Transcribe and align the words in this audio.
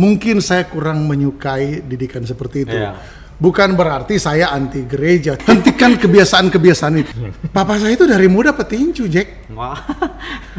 mungkin 0.00 0.40
saya 0.40 0.64
kurang 0.64 1.04
menyukai 1.04 1.84
didikan 1.84 2.24
seperti 2.24 2.64
itu. 2.64 2.72
Iya. 2.72 2.96
Bukan 3.40 3.72
berarti 3.72 4.20
saya 4.20 4.52
anti 4.52 4.84
gereja. 4.84 5.32
Hentikan 5.32 5.96
kebiasaan-kebiasaan 5.96 6.94
itu. 7.00 7.12
Papa 7.48 7.80
saya 7.80 7.96
itu 7.96 8.04
dari 8.04 8.28
muda 8.28 8.52
petinju, 8.52 9.08
Jack. 9.08 9.48
Wah. 9.56 9.80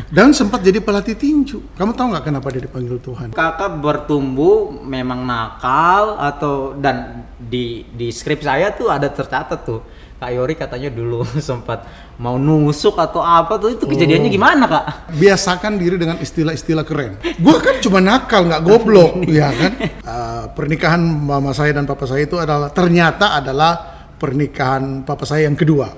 Dan 0.10 0.34
sempat 0.34 0.66
jadi 0.66 0.82
pelatih 0.82 1.14
tinju. 1.14 1.78
Kamu 1.78 1.94
tahu 1.94 2.10
nggak 2.10 2.26
kenapa 2.26 2.50
dia 2.50 2.66
dipanggil 2.66 2.98
Tuhan? 2.98 3.38
Kakak 3.38 3.78
bertumbuh 3.86 4.74
memang 4.82 5.22
nakal 5.30 6.18
atau 6.18 6.74
dan 6.74 7.22
di 7.38 7.86
di 7.94 8.10
skrip 8.10 8.42
saya 8.42 8.74
tuh 8.74 8.90
ada 8.90 9.14
tercatat 9.14 9.62
tuh. 9.62 9.86
Kak 10.22 10.38
Yori 10.38 10.54
katanya 10.54 10.94
dulu 10.94 11.26
sempat 11.42 11.82
mau 12.22 12.38
nusuk 12.38 12.94
atau 12.94 13.26
apa 13.26 13.58
tuh 13.58 13.74
itu 13.74 13.90
kejadiannya 13.90 14.30
gimana 14.30 14.70
kak? 14.70 14.86
Biasakan 15.18 15.82
diri 15.82 15.98
dengan 15.98 16.22
istilah-istilah 16.22 16.86
keren. 16.86 17.18
Gua 17.42 17.58
kan 17.58 17.82
cuma 17.82 17.98
nakal, 17.98 18.46
nggak 18.46 18.62
goblok, 18.62 19.26
ya 19.42 19.50
kan? 19.50 19.72
Eh, 19.82 20.44
pernikahan 20.54 21.02
mama 21.02 21.58
saya 21.58 21.74
dan 21.74 21.90
papa 21.90 22.06
saya 22.06 22.30
itu 22.30 22.38
adalah 22.38 22.70
ternyata 22.70 23.34
adalah 23.34 23.74
pernikahan 24.22 25.02
papa 25.02 25.26
saya 25.26 25.50
yang 25.50 25.58
kedua. 25.58 25.90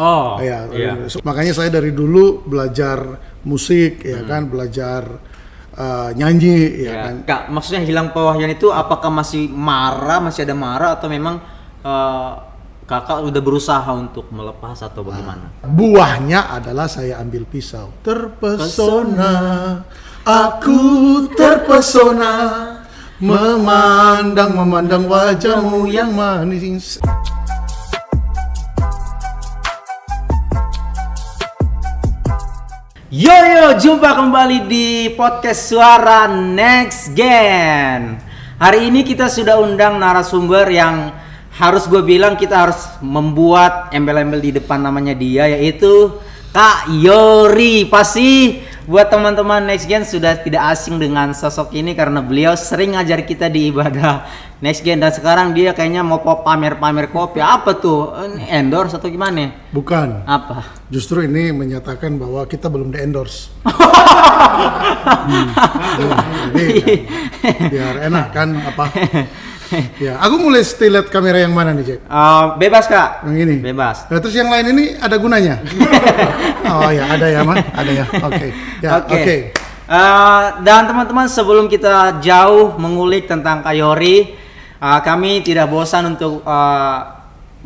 Oh, 0.00 0.40
ya, 0.40 0.68
iya. 0.72 0.92
so- 1.12 1.20
makanya 1.20 1.52
saya 1.52 1.68
dari 1.68 1.92
dulu 1.92 2.48
belajar 2.48 3.20
musik, 3.44 4.00
ya 4.00 4.24
kan, 4.24 4.48
belajar 4.48 5.04
eh, 5.76 6.10
nyanyi, 6.16 6.80
ya 6.80 6.88
Ya, 6.88 6.96
kan. 7.04 7.14
Kak, 7.28 7.42
maksudnya 7.52 7.84
hilang 7.84 8.08
pewahyan 8.16 8.56
itu 8.56 8.72
apakah 8.72 9.12
masih 9.12 9.52
marah, 9.52 10.24
masih 10.24 10.48
ada 10.48 10.56
marah 10.56 10.96
atau 10.96 11.12
memang 11.12 11.36
eh, 11.84 12.55
kakak 12.86 13.18
udah 13.18 13.42
berusaha 13.42 13.90
untuk 13.90 14.30
melepas 14.30 14.78
atau 14.78 15.02
bagaimana? 15.02 15.50
Buahnya 15.66 16.54
adalah 16.54 16.86
saya 16.86 17.18
ambil 17.18 17.42
pisau. 17.42 17.90
Terpesona, 18.06 19.34
aku 20.22 20.78
terpesona 21.34 22.34
memandang 23.18 24.54
memandang 24.54 25.10
wajahmu 25.10 25.90
yang 25.90 26.14
manis. 26.14 27.02
Yo 33.10 33.34
yo, 33.34 33.74
jumpa 33.82 34.14
kembali 34.14 34.70
di 34.70 35.10
podcast 35.18 35.74
Suara 35.74 36.30
Next 36.30 37.18
Gen. 37.18 38.22
Hari 38.62 38.94
ini 38.94 39.02
kita 39.02 39.26
sudah 39.26 39.58
undang 39.58 39.98
narasumber 39.98 40.70
yang 40.70 41.25
harus 41.56 41.88
gue 41.88 42.04
bilang 42.04 42.36
kita 42.36 42.68
harus 42.68 43.00
membuat 43.00 43.88
embel-embel 43.88 44.44
di 44.44 44.52
depan 44.52 44.76
namanya 44.76 45.16
dia 45.16 45.48
yaitu 45.48 46.12
Kak 46.52 46.88
Yori. 46.88 47.88
Pasti 47.88 48.60
buat 48.88 49.12
teman-teman 49.12 49.64
Next 49.64 49.84
Gen 49.88 50.04
sudah 50.04 50.40
tidak 50.40 50.72
asing 50.72 50.96
dengan 50.96 51.32
sosok 51.36 51.72
ini 51.76 51.92
karena 51.92 52.24
beliau 52.24 52.56
sering 52.56 52.96
ngajar 52.96 53.24
kita 53.28 53.48
di 53.52 53.68
ibadah 53.68 54.24
Next 54.64 54.80
Gen 54.80 55.00
dan 55.00 55.12
sekarang 55.12 55.52
dia 55.52 55.76
kayaknya 55.76 56.00
mau 56.04 56.20
pamer-pamer 56.20 57.12
kopi. 57.12 57.44
Apa 57.44 57.76
tuh? 57.76 58.12
Endorse 58.48 58.96
atau 58.96 59.08
gimana? 59.08 59.52
Bukan. 59.72 60.24
Apa? 60.24 60.64
Justru 60.88 61.24
ini 61.24 61.52
menyatakan 61.52 62.16
bahwa 62.16 62.44
kita 62.48 62.72
belum 62.72 62.92
di 62.92 63.00
endorse. 63.00 63.52
Jadi 66.56 66.64
kan, 66.80 67.68
biar 67.70 67.94
enak 68.10 68.26
kan 68.32 68.48
apa? 68.58 68.84
Ya, 69.98 70.14
aku 70.22 70.38
mulai 70.38 70.62
lihat 70.62 71.10
kamera 71.10 71.42
yang 71.42 71.50
mana 71.50 71.74
nih, 71.74 71.82
Jack? 71.82 72.00
Eh, 72.06 72.44
bebas 72.54 72.86
kak. 72.86 73.26
Yang 73.26 73.36
ini. 73.42 73.56
Bebas. 73.58 74.06
Nah, 74.06 74.22
terus 74.22 74.38
yang 74.38 74.46
lain 74.46 74.70
ini 74.70 74.94
ada 74.94 75.18
gunanya? 75.18 75.58
oh 76.70 76.86
ya, 76.94 77.10
ada 77.10 77.26
ya, 77.26 77.42
Man. 77.42 77.58
Ada 77.74 77.90
ya. 77.90 78.06
Oke. 78.30 78.48
Ya, 78.78 78.90
oke. 79.02 79.10
Oke. 79.10 79.36
Eh, 79.86 80.44
dan 80.62 80.86
teman-teman 80.86 81.26
sebelum 81.26 81.66
kita 81.66 82.22
jauh 82.22 82.78
mengulik 82.78 83.26
tentang 83.26 83.66
Kayori, 83.66 84.38
eh, 84.78 85.00
kami 85.02 85.42
tidak 85.42 85.66
bosan 85.66 86.14
untuk 86.14 86.46
eh, 86.46 86.98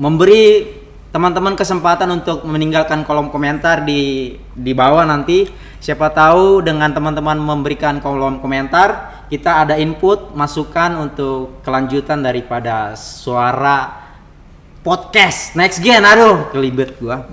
memberi 0.01 0.80
teman-teman 1.11 1.59
kesempatan 1.59 2.23
untuk 2.23 2.47
meninggalkan 2.47 3.03
kolom 3.03 3.35
komentar 3.35 3.83
di 3.83 4.35
di 4.55 4.73
bawah 4.75 5.03
nanti. 5.07 5.47
Siapa 5.81 6.13
tahu 6.13 6.61
dengan 6.61 6.93
teman-teman 6.93 7.41
memberikan 7.41 8.05
kolom 8.05 8.39
komentar, 8.45 9.25
kita 9.33 9.65
ada 9.65 9.81
input, 9.81 10.37
masukan 10.37 11.01
untuk 11.01 11.65
kelanjutan 11.65 12.21
daripada 12.21 12.93
suara 12.95 13.89
podcast 14.85 15.57
next 15.57 15.81
gen. 15.81 16.05
Aduh, 16.05 16.53
kelibet 16.53 17.01
gua. 17.01 17.25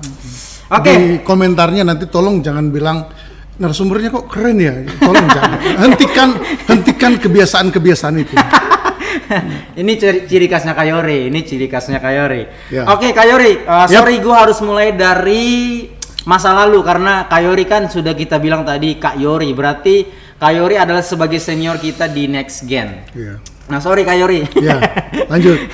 Oke. 0.72 0.92
Di 0.92 1.00
komentarnya 1.28 1.84
nanti 1.84 2.08
tolong 2.08 2.40
jangan 2.40 2.72
bilang 2.72 3.08
narasumbernya 3.60 4.16
kok 4.16 4.26
keren 4.32 4.58
ya. 4.64 4.74
Tolong 4.96 5.28
jangan. 5.28 5.58
Hentikan 5.84 6.30
hentikan 6.72 7.12
kebiasaan-kebiasaan 7.20 8.16
itu. 8.16 8.36
ini 9.82 9.92
ciri, 9.96 10.20
ciri 10.26 10.48
khasnya 10.48 10.74
Kayori, 10.74 11.28
ini 11.28 11.40
ciri 11.44 11.68
khasnya 11.68 12.00
Kayori. 12.00 12.44
Ya. 12.70 12.88
Oke 12.90 13.12
Kayori, 13.12 13.64
uh, 13.64 13.86
Yap. 13.86 14.04
sorry 14.04 14.18
gue 14.20 14.36
harus 14.36 14.60
mulai 14.62 14.94
dari 14.94 15.46
masa 16.24 16.52
lalu 16.52 16.84
karena 16.84 17.26
Kayori 17.26 17.64
kan 17.64 17.88
sudah 17.88 18.12
kita 18.12 18.38
bilang 18.38 18.64
tadi 18.64 18.96
Kak 18.96 19.16
Yori, 19.16 19.52
berarti 19.52 19.96
Kayori 20.38 20.76
adalah 20.76 21.02
sebagai 21.02 21.40
senior 21.40 21.78
kita 21.78 22.06
di 22.06 22.28
Next 22.28 22.64
Gen. 22.64 23.08
Iya. 23.12 23.40
Nah 23.68 23.80
sorry 23.80 24.04
Kayori. 24.04 24.48
Ya, 24.60 24.80
lanjut. 25.28 25.60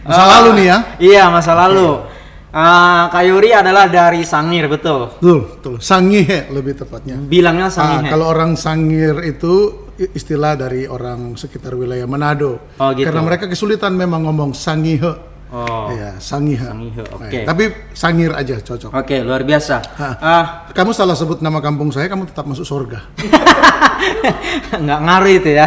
Masa 0.00 0.22
Uh, 0.22 0.28
lalu 0.40 0.50
nih 0.58 0.66
ya. 0.66 0.78
Iya 0.98 1.22
masa 1.28 1.52
lalu. 1.54 2.02
Uh, 2.50 3.04
Kayori 3.14 3.54
adalah 3.54 3.86
dari 3.86 4.26
Sangir 4.26 4.66
betul. 4.66 5.06
Betul, 5.22 5.38
betul. 5.54 5.74
Sangihe 5.78 6.50
lebih 6.50 6.74
tepatnya. 6.74 7.14
Bilangnya 7.20 7.70
Ah, 7.70 7.74
Sangir. 7.74 8.10
kalau 8.10 8.26
orang 8.26 8.58
Sangir 8.58 9.22
itu 9.22 9.86
istilah 10.10 10.54
dari 10.54 10.84
orang 10.84 11.34
sekitar 11.34 11.72
wilayah 11.72 12.04
Manado. 12.04 12.72
Oh, 12.76 12.90
gitu. 12.92 13.04
Karena 13.04 13.20
mereka 13.20 13.44
kesulitan 13.44 13.92
memang 13.92 14.24
ngomong 14.24 14.52
Sangihe. 14.52 15.28
Oh. 15.50 15.90
Iya, 15.90 16.14
Sangihe. 16.16 16.62
Sangihe, 16.62 17.02
Nah, 17.02 17.16
oke. 17.18 17.38
tapi 17.42 17.64
Sangir 17.90 18.30
aja 18.30 18.54
cocok. 18.56 18.94
Oke 18.94 19.18
luar 19.20 19.42
biasa. 19.42 19.76
Ah, 20.22 20.44
Kamu 20.70 20.94
salah 20.94 21.18
sebut 21.18 21.42
nama 21.42 21.58
kampung 21.58 21.90
saya, 21.90 22.06
kamu 22.06 22.30
tetap 22.30 22.46
masuk 22.46 22.62
surga. 22.62 23.02
nggak 24.80 25.00
ngaruh 25.00 25.32
itu 25.32 25.50
ya 25.52 25.66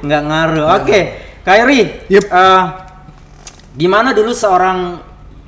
nggak 0.00 0.22
ngaruh 0.24 0.64
oke 0.80 1.00
Kairi 1.44 2.08
Yep. 2.08 2.24
eh, 2.26 2.62
gimana 3.74 4.10
dulu 4.10 4.32
seorang 4.32 4.98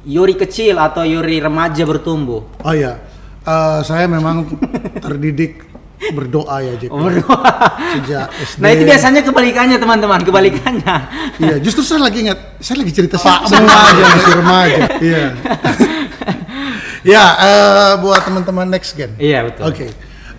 Yuri 0.04 0.36
kecil 0.36 0.76
atau 0.76 1.02
Yuri 1.02 1.40
remaja 1.40 1.82
bertumbuh 1.82 2.44
Oh 2.62 2.74
iya, 2.74 3.00
Eh, 3.42 3.80
saya 3.80 4.04
memang 4.04 4.44
terdidik 5.00 5.67
berdoa 6.14 6.56
ya. 6.62 6.72
Oh, 6.88 7.03
berdoa. 7.03 7.53
Sejak 7.98 8.26
SD. 8.38 8.59
nah 8.62 8.69
itu 8.70 8.82
biasanya 8.86 9.20
kebalikannya 9.26 9.76
teman-teman 9.82 10.20
kebalikannya 10.22 10.97
Iya, 11.42 11.56
justru 11.59 11.82
saya 11.82 12.06
lagi 12.06 12.26
ingat, 12.26 12.59
saya 12.62 12.82
lagi 12.82 12.92
cerita 12.94 13.19
Pak 13.19 13.50
aja 13.50 14.04
masih 14.06 14.34
remaja. 14.38 14.84
Iya. 14.98 15.26
ya, 17.14 17.25
eh, 17.38 17.92
buat 18.03 18.22
teman-teman 18.22 18.66
next 18.70 18.94
gen. 18.94 19.14
iya 19.19 19.47
betul 19.47 19.70
Oke. 19.70 19.87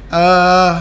Eh, 0.09 0.74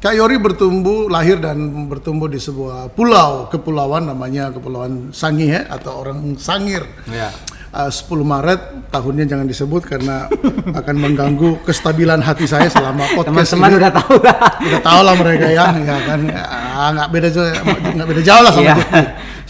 Kak 0.00 0.16
Yori 0.16 0.40
bertumbuh, 0.40 1.12
lahir 1.12 1.36
dan 1.36 1.60
bertumbuh 1.84 2.24
di 2.24 2.40
sebuah 2.40 2.88
pulau, 2.96 3.52
kepulauan 3.52 4.08
namanya 4.08 4.48
Kepulauan 4.48 5.12
Sangihe 5.12 5.68
atau 5.68 6.00
orang 6.00 6.40
Sangir. 6.40 6.88
Iya. 7.04 7.28
Eh, 7.70 7.86
10 7.86 8.26
Maret 8.26 8.90
tahunnya 8.90 9.30
jangan 9.30 9.46
disebut 9.46 9.86
karena 9.86 10.26
akan 10.82 10.96
mengganggu 10.98 11.62
kestabilan 11.62 12.18
hati 12.18 12.42
saya 12.50 12.66
selama 12.66 13.06
podcast 13.14 13.54
teman-teman 13.54 13.70
ini. 13.70 13.78
udah 13.78 13.92
tahu 13.94 14.14
lah 14.18 14.36
Udah 14.58 14.80
tahu 14.82 15.00
lah 15.06 15.14
mereka 15.14 15.46
ya, 15.54 15.66
ya 15.86 15.96
kan 16.02 16.20
Ah, 16.34 16.88
nggak 16.98 17.08
beda 17.14 17.28
jauh, 17.30 17.46
nggak 17.94 18.08
beda 18.10 18.22
jauh 18.26 18.42
lah 18.42 18.50
sama. 18.50 18.74
Jepti. 18.74 19.02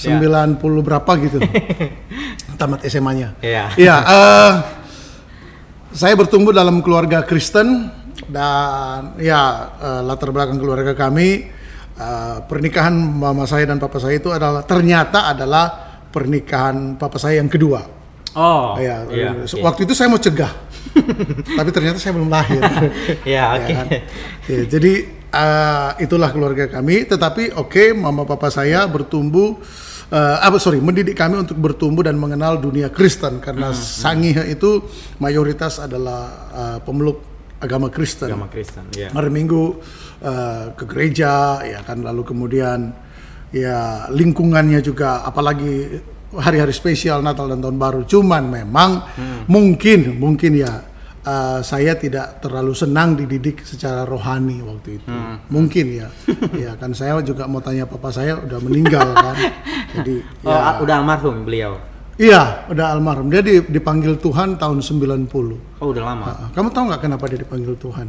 90 0.61 0.61
berapa 0.85 1.11
gitu. 1.17 1.37
Tamat 2.61 2.85
SMA-nya. 2.89 3.41
Iya. 3.41 3.65
Iya, 3.81 3.97
eh, 4.05 4.53
saya 5.97 6.13
bertumbuh 6.13 6.53
dalam 6.53 6.85
keluarga 6.85 7.25
Kristen 7.25 7.89
dan 8.29 9.17
ya 9.17 9.73
eh, 9.81 10.01
latar 10.05 10.29
belakang 10.29 10.61
keluarga 10.61 10.93
kami 10.93 11.49
eh, 11.97 12.37
pernikahan 12.45 12.93
mama 12.93 13.49
saya 13.49 13.65
dan 13.65 13.81
papa 13.81 13.97
saya 13.97 14.21
itu 14.21 14.29
adalah 14.29 14.61
ternyata 14.61 15.33
adalah 15.33 15.73
pernikahan 16.13 17.01
papa 17.01 17.17
saya 17.17 17.41
yang 17.41 17.49
kedua. 17.49 18.00
Oh 18.33 18.75
ya, 18.77 19.05
iya 19.09 19.29
so- 19.45 19.59
oke. 19.59 19.65
waktu 19.65 19.81
itu 19.85 19.93
saya 19.93 20.07
mau 20.07 20.19
cegah, 20.19 20.53
tapi 21.59 21.71
ternyata 21.71 21.97
saya 21.97 22.13
belum 22.13 22.29
lahir. 22.29 22.63
Iya, 23.29 23.45
oke. 23.55 23.73
kan? 23.73 23.87
Ya, 24.47 24.61
jadi 24.65 24.93
eh, 25.31 25.91
itulah 26.01 26.31
keluarga 26.31 26.67
kami. 26.67 27.05
Tetapi 27.05 27.55
oke, 27.55 27.93
mama 27.93 28.23
papa 28.25 28.49
saya 28.49 28.85
bertumbuh, 28.85 29.59
eh, 30.09 30.37
apa 30.41 30.57
sorry, 30.57 30.79
mendidik 30.79 31.15
kami 31.15 31.39
untuk 31.39 31.55
bertumbuh 31.57 32.03
dan 32.03 32.15
mengenal 32.15 32.57
dunia 32.57 32.89
Kristen 32.89 33.39
karena 33.39 33.71
Hmm, 33.71 33.79
Sangihe 33.79 34.47
itu 34.49 34.83
mayoritas 35.17 35.79
adalah 35.79 36.23
eh, 36.51 36.79
pemeluk 36.83 37.23
agama 37.61 37.87
Kristen. 37.89 38.33
agama 38.33 38.49
Kristen 38.49 38.89
iya 38.97 39.13
Hari 39.13 39.29
Minggu 39.29 39.79
eh, 40.21 40.65
ke 40.75 40.85
gereja, 40.87 41.61
ya 41.61 41.81
kan, 41.83 42.01
lalu 42.01 42.25
kemudian 42.25 42.91
ya 43.51 44.07
lingkungannya 44.09 44.79
juga, 44.81 45.21
apalagi 45.23 45.99
hari-hari 46.33 46.71
spesial 46.71 47.21
Natal 47.21 47.47
dan 47.47 47.59
Tahun 47.59 47.75
Baru. 47.75 48.01
Cuman 48.03 48.47
memang 48.47 49.03
Hmm. 49.11 49.45
mungkin, 49.47 50.17
mungkin 50.17 50.55
ya 50.55 50.87
eh, 51.21 51.61
saya 51.61 51.95
tidak 51.95 52.41
terlalu 52.41 52.73
senang 52.73 53.13
dididik 53.13 53.61
secara 53.61 54.03
rohani 54.03 54.63
waktu 54.63 54.97
itu. 54.97 55.11
Mungkin 55.49 55.87
ya. 55.93 56.09
ya 56.57 56.73
kan 56.75 56.91
saya 56.91 57.21
juga 57.21 57.45
mau 57.45 57.61
tanya 57.61 57.85
papa 57.85 58.09
saya 58.09 58.41
udah 58.41 58.57
meninggal 58.59 59.05
kan. 59.13 59.37
Jadi 59.95 60.25
Oh, 60.49 60.51
ya. 60.51 60.81
udah 60.81 60.95
almarhum 60.97 61.45
beliau. 61.45 61.77
Iya, 62.17 62.69
udah 62.69 62.93
almarhum. 62.93 63.29
Dia 63.29 63.41
di- 63.41 63.65
dipanggil 63.65 64.17
Tuhan 64.17 64.57
tahun 64.57 64.81
90. 64.81 65.29
Oh, 65.77 65.89
udah 65.89 66.05
lama. 66.05 66.53
Kamu 66.53 66.69
tahu 66.69 66.89
nggak 66.89 67.01
kenapa 67.03 67.25
dia 67.29 67.41
dipanggil 67.41 67.77
Tuhan? 67.77 68.09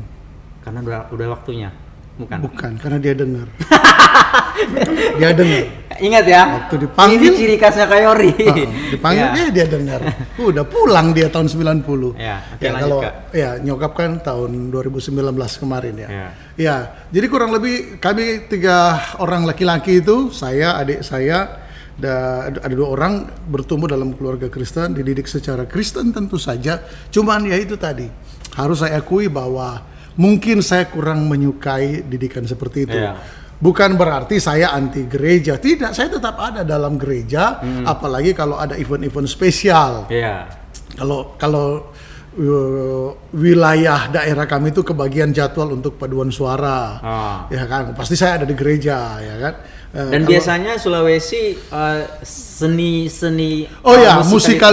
Karena 0.61 0.79
udah 0.79 0.99
udah 1.11 1.27
waktunya. 1.31 1.67
Bukan. 2.11 2.37
Bukan, 2.43 2.71
karena 2.77 2.97
dia 2.97 3.13
dengar. 3.13 3.47
dia 5.19 5.31
dengar. 5.33 5.63
Ingat 6.01 6.25
ya. 6.25 6.41
Waktu 6.57 6.75
dipanggil- 6.81 7.21
Ini 7.21 7.37
ciri 7.37 7.55
khasnya 7.55 7.85
Kayori. 7.85 8.31
Ah, 8.41 8.55
dipanggil 8.93 9.25
Ya. 9.27 9.37
eh 9.37 9.49
dia 9.49 9.65
dengar. 9.65 9.99
Uh, 10.35 10.49
udah 10.49 10.65
pulang 10.65 11.13
dia 11.13 11.29
tahun 11.29 11.45
90. 11.45 12.17
Ya, 12.17 12.41
oke, 12.51 12.61
ya 12.61 12.71
kalau 12.75 12.99
Kak. 12.99 13.13
ya 13.31 13.49
nyokap 13.59 13.91
kan 13.93 14.11
tahun 14.19 14.69
2019 14.69 15.13
kemarin 15.57 15.93
ya. 15.95 16.09
Ya. 16.09 16.27
Ya, 16.57 16.75
jadi 17.09 17.25
kurang 17.25 17.53
lebih 17.53 17.97
kami 17.97 18.45
tiga 18.45 18.97
orang 19.17 19.45
laki-laki 19.45 20.01
itu, 20.01 20.29
saya, 20.31 20.77
adik 20.77 21.01
saya, 21.01 21.63
da- 21.95 22.49
ada 22.49 22.69
dua 22.69 22.89
orang 22.91 23.13
bertumbuh 23.45 23.85
dalam 23.85 24.13
keluarga 24.13 24.45
Kristen, 24.45 24.93
dididik 24.93 25.25
secara 25.25 25.65
Kristen 25.65 26.09
tentu 26.09 26.37
saja. 26.37 26.81
Cuman 27.09 27.45
ya 27.45 27.57
itu 27.57 27.77
tadi, 27.77 28.09
harus 28.55 28.81
saya 28.81 28.97
akui 28.97 29.25
bahwa 29.25 29.85
mungkin 30.15 30.59
saya 30.59 30.87
kurang 30.87 31.27
menyukai 31.27 32.03
didikan 32.03 32.43
seperti 32.43 32.83
itu. 32.83 32.97
Iya. 32.97 33.15
Bukan 33.61 33.93
berarti 33.93 34.41
saya 34.41 34.73
anti 34.73 35.05
gereja, 35.05 35.53
tidak. 35.55 35.93
Saya 35.93 36.09
tetap 36.09 36.33
ada 36.35 36.65
dalam 36.65 36.97
gereja, 36.97 37.61
Hmm. 37.61 37.85
apalagi 37.85 38.33
kalau 38.33 38.57
ada 38.57 38.73
event-event 38.73 39.29
spesial. 39.29 40.09
Iya. 40.09 40.49
Kalau 40.97 41.37
kalau 41.37 41.93
uh, 42.33 43.07
wilayah 43.31 44.09
daerah 44.09 44.49
kami 44.49 44.73
itu 44.73 44.81
kebagian 44.81 45.29
jadwal 45.29 45.71
untuk 45.71 45.93
paduan 45.95 46.33
suara, 46.33 46.79
Oh. 46.97 47.37
ya 47.53 47.69
kan. 47.69 47.93
Pasti 47.93 48.17
saya 48.17 48.41
ada 48.41 48.49
di 48.49 48.57
gereja, 48.57 49.21
ya 49.21 49.35
kan. 49.37 49.53
Uh, 49.91 50.09
Dan 50.09 50.23
kalau- 50.23 50.31
biasanya 50.33 50.73
Sulawesi 50.79 51.53
eh, 51.53 52.01
seni 52.23 53.11
seni 53.11 53.67
oh 53.83 53.93
eh, 53.93 54.07
ya, 54.07 54.23
musikali- 54.23 54.31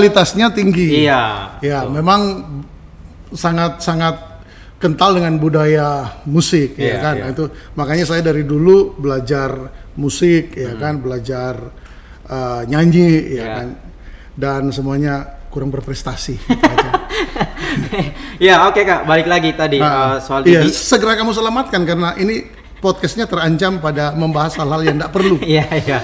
musikalitasnya 0.08 0.46
tinggi. 0.48 1.04
Iya. 1.04 1.58
Ya, 1.60 1.84
memang 1.84 2.46
sangat 3.34 3.82
sangat 3.82 4.16
kental 4.78 5.18
dengan 5.18 5.36
budaya 5.36 6.22
musik, 6.24 6.78
Iya, 6.78 6.86
ya 6.86 6.96
kan. 7.02 7.14
iya. 7.18 7.22
Nah, 7.26 7.30
Itu 7.34 7.44
makanya 7.74 8.04
saya 8.06 8.22
dari 8.22 8.46
dulu 8.46 8.94
belajar 8.94 9.50
musik, 9.94 10.54
ya 10.54 10.74
Hmm. 10.74 10.80
kan, 10.80 10.94
belajar 11.02 11.54
uh, 12.24 12.62
nyanyi, 12.64 13.34
ya 13.34 13.42
Iya. 13.42 13.46
kan. 13.58 13.68
Dan 14.38 14.62
semuanya 14.70 15.14
kurang 15.50 15.74
berprestasi. 15.74 16.38
gitu 16.46 16.62
aja. 16.62 16.90
Ya 18.38 18.54
oke 18.70 18.80
kak, 18.82 19.02
balik 19.04 19.26
lagi 19.26 19.50
tadi 19.52 19.82
Nah, 19.82 20.16
eh, 20.18 20.22
soal 20.22 20.46
iya, 20.46 20.62
didik. 20.62 20.74
segera 20.74 21.18
kamu 21.18 21.34
selamatkan 21.34 21.82
karena 21.82 22.14
ini 22.14 22.46
podcastnya 22.78 23.26
terancam 23.26 23.82
pada 23.82 24.14
membahas 24.14 24.54
hal-hal 24.54 24.86
yang 24.86 24.96
tidak 25.02 25.10
perlu. 25.10 25.36
Iya 25.58 25.66
iya. 25.74 25.98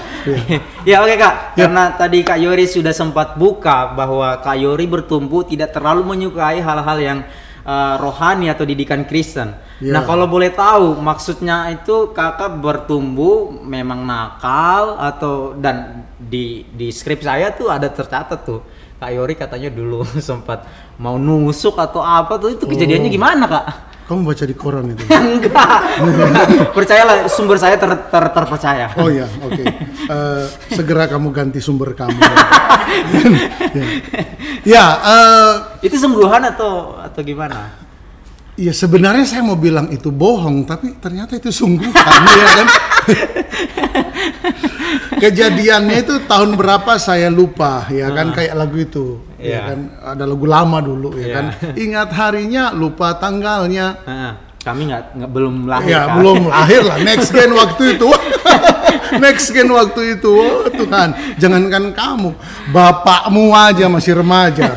Ya 0.83 0.99
oke 1.03 1.15
kak, 1.15 1.55
karena 1.55 1.95
tadi 1.95 2.19
kak 2.27 2.39
Yori 2.43 2.67
sudah 2.67 2.91
sempat 2.91 3.39
buka 3.39 3.95
bahwa 3.95 4.35
kak 4.43 4.59
Yori 4.59 4.83
bertumbuh 4.83 5.47
tidak 5.47 5.71
terlalu 5.71 6.03
menyukai 6.03 6.59
hal-hal 6.59 6.97
yang 6.99 7.19
eh, 7.65 7.95
rohani 7.97 8.47
atau 8.47 8.63
didikan 8.63 9.03
Kristen. 9.09 9.57
Iya. 9.81 9.91
Nah 9.91 10.01
kalau 10.07 10.29
boleh 10.29 10.55
tahu 10.55 10.95
maksudnya 11.01 11.67
itu 11.73 12.15
kakak 12.15 12.61
bertumbuh 12.63 13.51
memang 13.51 14.07
nakal 14.07 14.95
atau 14.95 15.51
dan 15.57 16.07
di 16.15 16.63
di 16.71 16.93
skrip 16.93 17.19
saya 17.19 17.51
tuh 17.51 17.67
ada 17.67 17.91
tercatat 17.91 18.39
tuh 18.47 18.63
kak 18.95 19.11
Yori 19.11 19.35
katanya 19.35 19.67
dulu 19.67 20.07
sempat 20.29 20.63
mau 20.95 21.19
nusuk 21.19 21.75
atau 21.75 21.99
apa 21.99 22.39
tuh 22.39 22.55
itu 22.55 22.63
kejadiannya 22.63 23.11
Oh. 23.11 23.15
gimana 23.19 23.43
kak? 23.51 23.65
Kamu 24.05 24.21
baca 24.21 24.45
di 24.45 24.53
koran 24.53 24.93
itu. 24.93 25.01
Enggak, 25.17 25.81
percayalah 26.77 27.25
sumber 27.25 27.57
saya 27.57 27.73
ter, 27.73 27.89
ter- 27.89 28.31
terpercaya. 28.37 28.93
Oh 29.01 29.09
ya, 29.09 29.25
oke. 29.41 29.65
Eh, 30.05 30.43
segera 30.69 31.09
kamu 31.09 31.33
ganti 31.33 31.57
sumber 31.57 31.97
kamu. 31.97 32.13
ya, 32.13 32.37
ya 34.77 34.85
eh, 35.01 35.51
Itu 35.89 35.97
sungguhan 35.97 36.45
atau 36.53 37.01
atau 37.01 37.21
gimana? 37.25 37.84
Ya 38.55 38.71
sebenarnya 38.71 39.25
saya 39.27 39.43
mau 39.43 39.59
bilang 39.59 39.91
itu 39.91 40.09
bohong, 40.09 40.63
tapi 40.63 40.95
ternyata 40.97 41.35
itu 41.35 41.51
sungguhan, 41.51 41.91
ya 42.39 42.47
kan? 42.55 42.67
Kejadiannya 45.15 45.95
itu 46.03 46.13
tahun 46.27 46.55
berapa 46.59 46.95
saya 46.95 47.31
lupa, 47.31 47.87
ya 47.91 48.11
kan? 48.11 48.31
Kayak 48.31 48.53
lagu 48.55 48.77
itu, 48.77 49.05
Iya. 49.39 49.51
ya 49.51 49.59
kan? 49.71 49.79
Ada 50.15 50.23
lagu 50.23 50.45
lama 50.47 50.77
dulu, 50.79 51.15
ya 51.15 51.23
Iya. 51.23 51.33
kan? 51.35 51.45
Ingat 51.75 52.09
harinya, 52.15 52.63
lupa 52.71 53.15
tanggalnya. 53.15 53.87
Heeh, 54.03 54.31
kami 54.65 54.81
nggak 54.89 55.29
belum 55.29 55.55
lahir. 55.69 55.89
Ya 55.91 56.01
Kak. 56.09 56.15
belum 56.19 56.39
lahir 56.49 56.81
lah 56.81 56.97
next 57.07 57.29
gen 57.29 57.51
waktu 57.53 57.83
itu 57.95 58.09
next 59.23 59.53
gen 59.53 59.69
waktu 59.69 60.17
itu 60.17 60.33
oh, 60.33 60.65
Tuhan 60.73 61.37
jangankan 61.37 61.93
kamu 61.93 62.33
bapakmu 62.73 63.53
aja 63.53 63.85
masih 63.85 64.17
remaja 64.17 64.73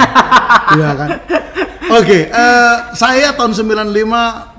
ya 0.77 0.91
kan 0.93 1.11
oke 1.91 2.19
eh, 2.27 2.77
saya 2.93 3.33
tahun 3.33 3.53
95 3.53 3.89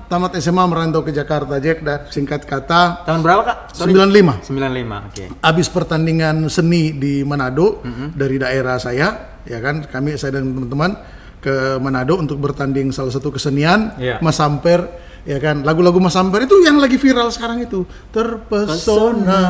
tamat 0.06 0.32
SMA 0.38 0.64
merantau 0.66 1.02
ke 1.02 1.12
Jakarta 1.12 1.58
Jack 1.58 1.80
dan 1.80 2.10
singkat 2.10 2.42
kata 2.42 3.06
Tahun 3.06 3.22
berapa 3.22 3.42
kak? 3.44 3.58
95 3.78 4.42
95. 4.44 5.08
Oke. 5.08 5.26
habis 5.40 5.68
pertandingan 5.68 6.36
seni 6.48 6.92
di 6.92 7.22
Manado 7.22 7.86
dari 8.12 8.36
daerah 8.36 8.76
saya 8.76 9.08
ya 9.44 9.58
kan 9.58 9.84
kami 9.84 10.16
saya 10.16 10.36
dan 10.36 10.50
teman-teman 10.50 10.92
ke 11.40 11.56
Manado 11.78 12.18
untuk 12.18 12.36
bertanding 12.38 12.90
salah 12.90 13.10
satu 13.10 13.30
kesenian 13.30 13.94
Iya. 13.96 14.18
Mas 14.20 14.36
Samper 14.36 14.90
ya 15.22 15.38
kan 15.38 15.62
lagu-lagu 15.62 15.98
Mas 15.98 16.12
Samper 16.12 16.44
itu 16.44 16.58
yang 16.60 16.78
lagi 16.78 16.98
viral 16.98 17.30
sekarang 17.30 17.62
itu 17.62 17.86
terpesona 18.10 19.42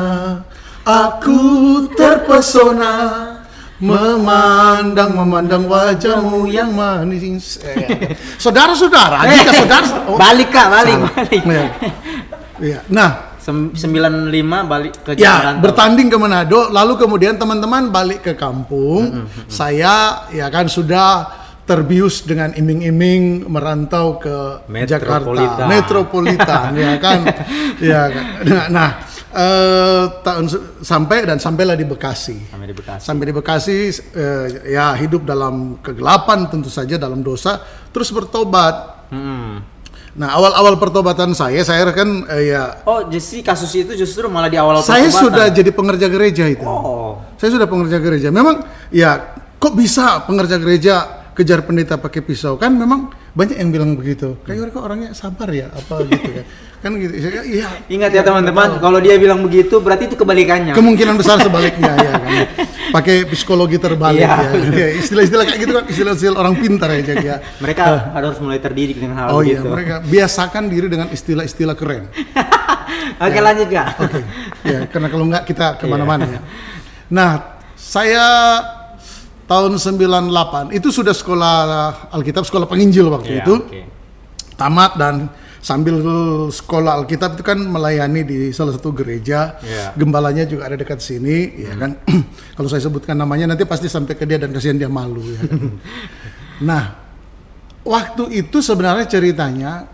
aku 0.80 1.40
terpesona 1.92 2.92
memandang 3.80 5.10
memandang 5.16 5.64
wajahmu 5.64 6.44
yang 6.46 6.70
manis 6.70 7.58
Eh, 7.60 8.14
saudara-saudara 8.36 9.24
jika 9.32 9.52
saudara 9.56 9.86
oh, 10.06 10.16
balik 10.22 10.48
kak, 10.52 10.68
balik, 10.68 10.96
salah. 10.96 11.12
balik. 11.16 11.42
Ya. 11.42 11.64
Ya. 12.60 12.78
nah 12.86 13.10
Sem- 13.40 13.72
95 13.72 14.28
balik 14.68 14.92
ke 15.00 15.16
Ya, 15.16 15.40
Jakarta. 15.40 15.64
bertanding 15.64 16.12
ke 16.12 16.16
Manado, 16.20 16.68
lalu 16.68 17.00
kemudian 17.00 17.40
teman-teman 17.40 17.88
balik 17.88 18.20
ke 18.20 18.32
kampung. 18.36 19.24
Saya 19.48 20.28
ya 20.28 20.52
kan 20.52 20.68
sudah 20.68 21.24
terbius 21.64 22.20
dengan 22.20 22.52
iming-iming 22.52 23.48
merantau 23.48 24.20
ke 24.20 24.60
Jakarta, 24.84 25.24
Metropolitan. 25.24 25.66
metropolitan, 25.66 26.66
ya 26.74 26.92
kan, 26.98 27.20
ya 27.94 28.02
kan. 28.10 28.24
Nah, 28.44 28.64
nah, 28.68 28.90
eh, 29.30 30.04
tahun 30.26 30.46
sampai 30.82 31.26
dan 31.26 31.38
sampailah 31.38 31.78
di 31.78 31.86
Bekasi. 31.86 32.50
Sampai 32.50 32.66
di 32.66 32.74
Bekasi. 32.74 33.02
Sampai 33.02 33.24
di 33.30 33.34
Bekasi, 33.34 33.76
eh, 34.14 34.46
ya 34.74 34.94
hidup 34.98 35.22
dalam 35.26 35.78
kegelapan 35.78 36.50
tentu 36.50 36.68
saja 36.68 36.98
dalam 36.98 37.22
dosa, 37.22 37.62
terus 37.94 38.10
bertobat. 38.10 39.06
Hmm. 39.10 39.62
Nah, 40.10 40.34
awal-awal 40.34 40.74
pertobatan 40.74 41.30
saya, 41.38 41.62
saya 41.62 41.86
kan 41.94 42.26
eh, 42.26 42.50
ya 42.50 42.82
Oh, 42.82 43.06
jadi 43.06 43.46
kasus 43.46 43.70
itu 43.78 43.94
justru 43.94 44.26
malah 44.26 44.50
di 44.50 44.58
awal 44.58 44.82
saya 44.82 45.06
pertobatan. 45.06 45.22
sudah 45.22 45.46
jadi 45.54 45.70
pengerja 45.70 46.06
gereja 46.10 46.44
itu. 46.50 46.66
Oh. 46.66 47.22
Saya 47.38 47.54
sudah 47.54 47.70
pengerja 47.70 48.02
gereja. 48.02 48.28
Memang 48.34 48.66
ya 48.90 49.38
kok 49.62 49.78
bisa 49.78 50.26
pengerja 50.26 50.58
gereja 50.58 51.19
kejar 51.40 51.64
pendeta 51.64 51.96
pakai 51.96 52.20
pisau 52.20 52.54
kan 52.54 52.68
memang 52.70 53.08
banyak 53.32 53.56
yang 53.56 53.72
bilang 53.72 53.90
begitu. 53.96 54.36
Kayak 54.44 54.68
kok 54.70 54.84
orangnya 54.84 55.10
sabar 55.12 55.48
ya 55.48 55.72
apa 55.72 56.04
gitu 56.04 56.28
kan. 56.30 56.44
Kan 56.80 56.90
gitu. 56.96 57.12
Saya, 57.16 57.40
Iya. 57.42 57.68
Ingat 57.88 58.10
ya 58.10 58.20
teman-teman, 58.20 58.76
kalau 58.76 58.98
dia 58.98 59.16
bilang 59.16 59.40
begitu 59.40 59.78
berarti 59.78 60.04
itu 60.04 60.16
kebalikannya. 60.16 60.72
Kemungkinan 60.72 61.16
besar 61.16 61.40
sebaliknya 61.46 61.92
ya 61.94 62.12
kan. 62.16 62.30
Pakai 62.90 63.24
psikologi 63.26 63.76
terbalik 63.76 64.20
Iya. 64.20 64.36
ya. 64.52 64.76
Ya, 64.76 64.88
Istilah-istilah 65.00 65.44
kayak 65.46 65.60
gitu 65.60 65.72
kan 65.72 65.84
istilah-istilah 65.86 66.36
orang 66.36 66.54
pintar 66.56 66.88
ya 66.90 67.00
Jack, 67.00 67.16
ya. 67.22 67.36
Mereka 67.58 67.82
harus 68.12 68.36
mulai 68.38 68.58
terdidik 68.58 69.00
dengan 69.00 69.16
hal 69.16 69.26
Oh 69.32 69.40
iya, 69.40 69.56
gitu. 69.56 69.68
mereka 69.70 70.04
biasakan 70.04 70.68
diri 70.68 70.86
dengan 70.88 71.08
istilah-istilah 71.08 71.76
keren. 71.76 72.08
Oke, 73.24 73.38
lanjut 73.38 73.68
kak. 73.68 73.86
Oke. 74.00 74.20
ya, 74.64 74.78
karena 74.88 75.08
kalau 75.08 75.24
enggak 75.24 75.44
kita 75.44 75.76
ke 75.76 75.84
mana-mana 75.84 76.24
Iya. 76.26 76.34
ya. 76.36 76.40
Nah, 77.10 77.30
saya 77.76 78.24
tahun 79.50 79.82
98 79.82 80.78
itu 80.78 80.88
sudah 80.94 81.10
sekolah 81.10 81.56
Alkitab, 82.14 82.46
sekolah 82.46 82.70
penginjil 82.70 83.10
waktu 83.10 83.34
Iya, 83.34 83.42
itu. 83.42 83.54
oke. 83.58 83.80
Tamat 84.54 84.92
dan 84.94 85.26
sambil 85.58 85.98
sekolah 86.54 87.02
Alkitab 87.02 87.34
itu 87.34 87.42
kan 87.42 87.58
melayani 87.58 88.22
di 88.22 88.38
salah 88.54 88.78
satu 88.78 88.94
gereja. 88.94 89.58
Iya. 89.58 89.98
Gembalanya 89.98 90.46
juga 90.46 90.70
ada 90.70 90.78
dekat 90.78 91.02
sini, 91.02 91.66
ya 91.66 91.74
kan. 91.74 91.98
kalau 92.56 92.70
saya 92.70 92.86
sebutkan 92.86 93.18
namanya 93.18 93.50
nanti 93.50 93.66
pasti 93.66 93.90
sampai 93.90 94.14
ke 94.14 94.22
dia 94.22 94.38
dan 94.38 94.54
kasihan 94.54 94.78
dia 94.78 94.86
malu 94.86 95.18
ya 95.18 95.42
kan. 95.42 95.60
nah, 96.70 96.84
waktu 97.82 98.46
itu 98.46 98.62
sebenarnya 98.62 99.10
ceritanya 99.10 99.90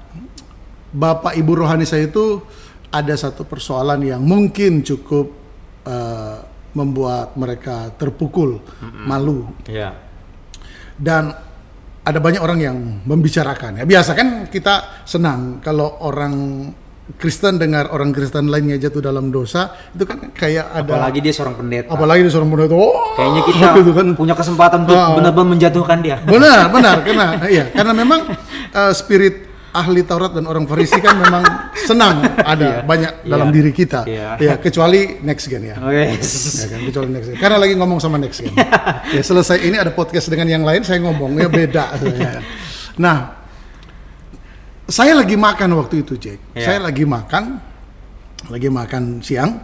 Bapak 0.93 1.33
Ibu 1.33 1.65
rohani 1.65 1.89
saya 1.89 2.13
itu 2.13 2.45
ada 2.93 3.17
satu 3.17 3.49
persoalan 3.49 4.05
yang 4.05 4.21
mungkin 4.21 4.85
cukup 4.85 5.33
eh, 5.89 6.39
membuat 6.77 7.33
mereka 7.35 7.89
terpukul, 7.91 8.61
malu 9.01 9.49
Iya. 9.65 9.97
dan 10.95 11.33
ada 12.03 12.19
banyak 12.19 12.39
orang 12.39 12.59
yang 12.61 12.77
membicarakan 13.03 13.81
ya. 13.81 13.85
Biasa 13.85 14.13
kan 14.13 14.29
kita 14.47 15.03
senang 15.03 15.59
kalau 15.59 15.99
orang 16.01 16.69
Kristen 17.07 17.55
dengar 17.55 17.87
orang 17.89 18.11
Kristen 18.11 18.47
lainnya 18.47 18.75
jatuh 18.77 18.99
dalam 19.01 19.31
dosa 19.31 19.71
itu 19.91 20.03
kan 20.03 20.27
kayak 20.29 20.75
ada 20.75 20.91
Apalagi 20.91 21.19
dia 21.21 21.31
seorang 21.31 21.55
pendeta. 21.55 21.87
apalagi 21.89 22.21
di 22.21 22.29
seorang 22.29 22.51
pendeta 22.51 22.75
oh 22.75 23.15
Kayaknya 23.15 23.43
kita 23.45 23.67
gitu 23.79 23.91
kan. 23.93 24.07
punya 24.13 24.35
kesempatan 24.35 24.79
untuk 24.83 24.99
Ah. 24.99 25.15
benar-benar 25.15 25.49
menjatuhkan 25.49 25.99
dia. 26.01 26.19
benar 26.21 26.67
benar 26.69 26.97
karena 27.01 27.27
iya 27.47 27.71
karena 27.71 27.95
memang 27.95 28.27
eh, 28.69 28.93
spirit 28.93 29.46
ahli 29.77 30.01
Taurat 30.03 30.33
dan 30.33 30.45
orang 30.45 30.65
Farisi 30.65 30.97
kan 30.99 31.15
memang 31.15 31.45
senang 31.77 32.25
ada 32.37 32.81
banyak 32.83 33.23
dalam 33.23 33.49
Iya. 33.49 33.55
diri 33.55 33.71
kita 33.71 34.01
Iya. 34.03 34.29
ya 34.37 34.55
kecuali 34.57 35.21
next 35.21 35.47
gen 35.47 35.63
ya 35.63 35.77
Oke. 35.77 36.17
ya 36.17 36.67
kan 36.67 36.81
kecuali 36.83 37.09
next 37.13 37.27
gen 37.31 37.37
karena 37.37 37.57
lagi 37.57 37.75
ngomong 37.75 37.99
sama 37.99 38.17
next 38.17 38.41
gen 38.41 38.57
ya 39.13 39.21
selesai 39.21 39.61
ini 39.61 39.77
ada 39.77 39.91
podcast 39.91 40.27
dengan 40.27 40.49
yang 40.51 40.65
lain 40.65 40.81
saya 40.81 40.99
ngomong 41.01 41.37
ya 41.37 41.47
beda 41.47 41.85
ya. 42.17 42.41
nah 42.97 43.37
saya 44.87 45.13
lagi 45.15 45.35
makan 45.35 45.71
waktu 45.77 46.03
itu 46.03 46.15
Jack 46.17 46.39
Iya. 46.53 46.65
saya 46.65 46.79
lagi 46.81 47.05
makan 47.05 47.45
lagi 48.47 48.69
makan 48.69 49.03
siang 49.19 49.59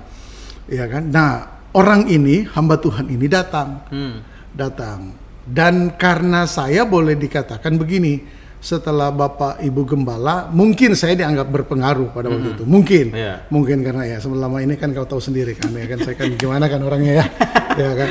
ya 0.66 0.87
kan 0.87 1.07
nah 1.07 1.31
orang 1.73 2.07
ini 2.07 2.42
hamba 2.49 2.76
Tuhan 2.76 3.07
ini 3.07 3.26
datang 3.26 3.87
Hmm. 3.88 4.21
datang 4.50 5.14
dan 5.42 5.95
karena 5.95 6.45
saya 6.45 6.83
boleh 6.85 7.14
dikatakan 7.14 7.75
begini 7.75 8.41
setelah 8.62 9.11
bapak 9.11 9.59
ibu 9.59 9.83
gembala 9.83 10.47
mungkin 10.54 10.95
saya 10.95 11.19
dianggap 11.19 11.50
berpengaruh 11.50 12.14
pada 12.14 12.31
waktu 12.31 12.54
itu 12.54 12.62
mungkin 12.62 13.11
Iya. 13.11 13.42
mungkin 13.50 13.83
karena 13.83 14.07
ya 14.07 14.23
selama 14.23 14.62
ini 14.62 14.78
kan 14.78 14.95
kau 14.95 15.02
tahu 15.02 15.19
sendiri 15.19 15.59
kan 15.59 15.75
ya 15.75 15.83
kan 15.90 15.99
saya 15.99 16.14
kan 16.14 16.31
gimana 16.38 16.71
kan 16.71 16.78
orangnya 16.78 17.12
ya 17.19 17.26
ya 17.75 17.90
kan 17.99 18.09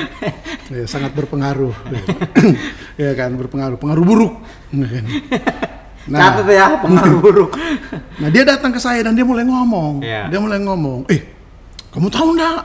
ya, 0.67 0.83
sangat 0.83 1.15
berpengaruh 1.15 1.71
ya 3.01 3.15
kan 3.15 3.31
berpengaruh 3.39 3.79
pengaruh 3.79 4.03
buruk 4.03 4.33
ya 4.75 4.87
kan? 4.91 5.05
nah 6.11 6.19
Catat 6.35 6.49
ya 6.49 6.65
pengaruh 6.81 7.19
buruk. 7.21 7.51
Nah 8.17 8.27
dia 8.27 8.41
datang 8.41 8.73
ke 8.73 8.81
saya 8.81 9.05
dan 9.05 9.13
dia 9.13 9.21
mulai 9.21 9.45
ngomong. 9.45 10.01
Iya. 10.01 10.33
Dia 10.33 10.39
mulai 10.41 10.57
ngomong, 10.57 11.05
eh 11.07 11.21
kamu 11.93 12.09
tahu 12.09 12.33
nggak 12.33 12.57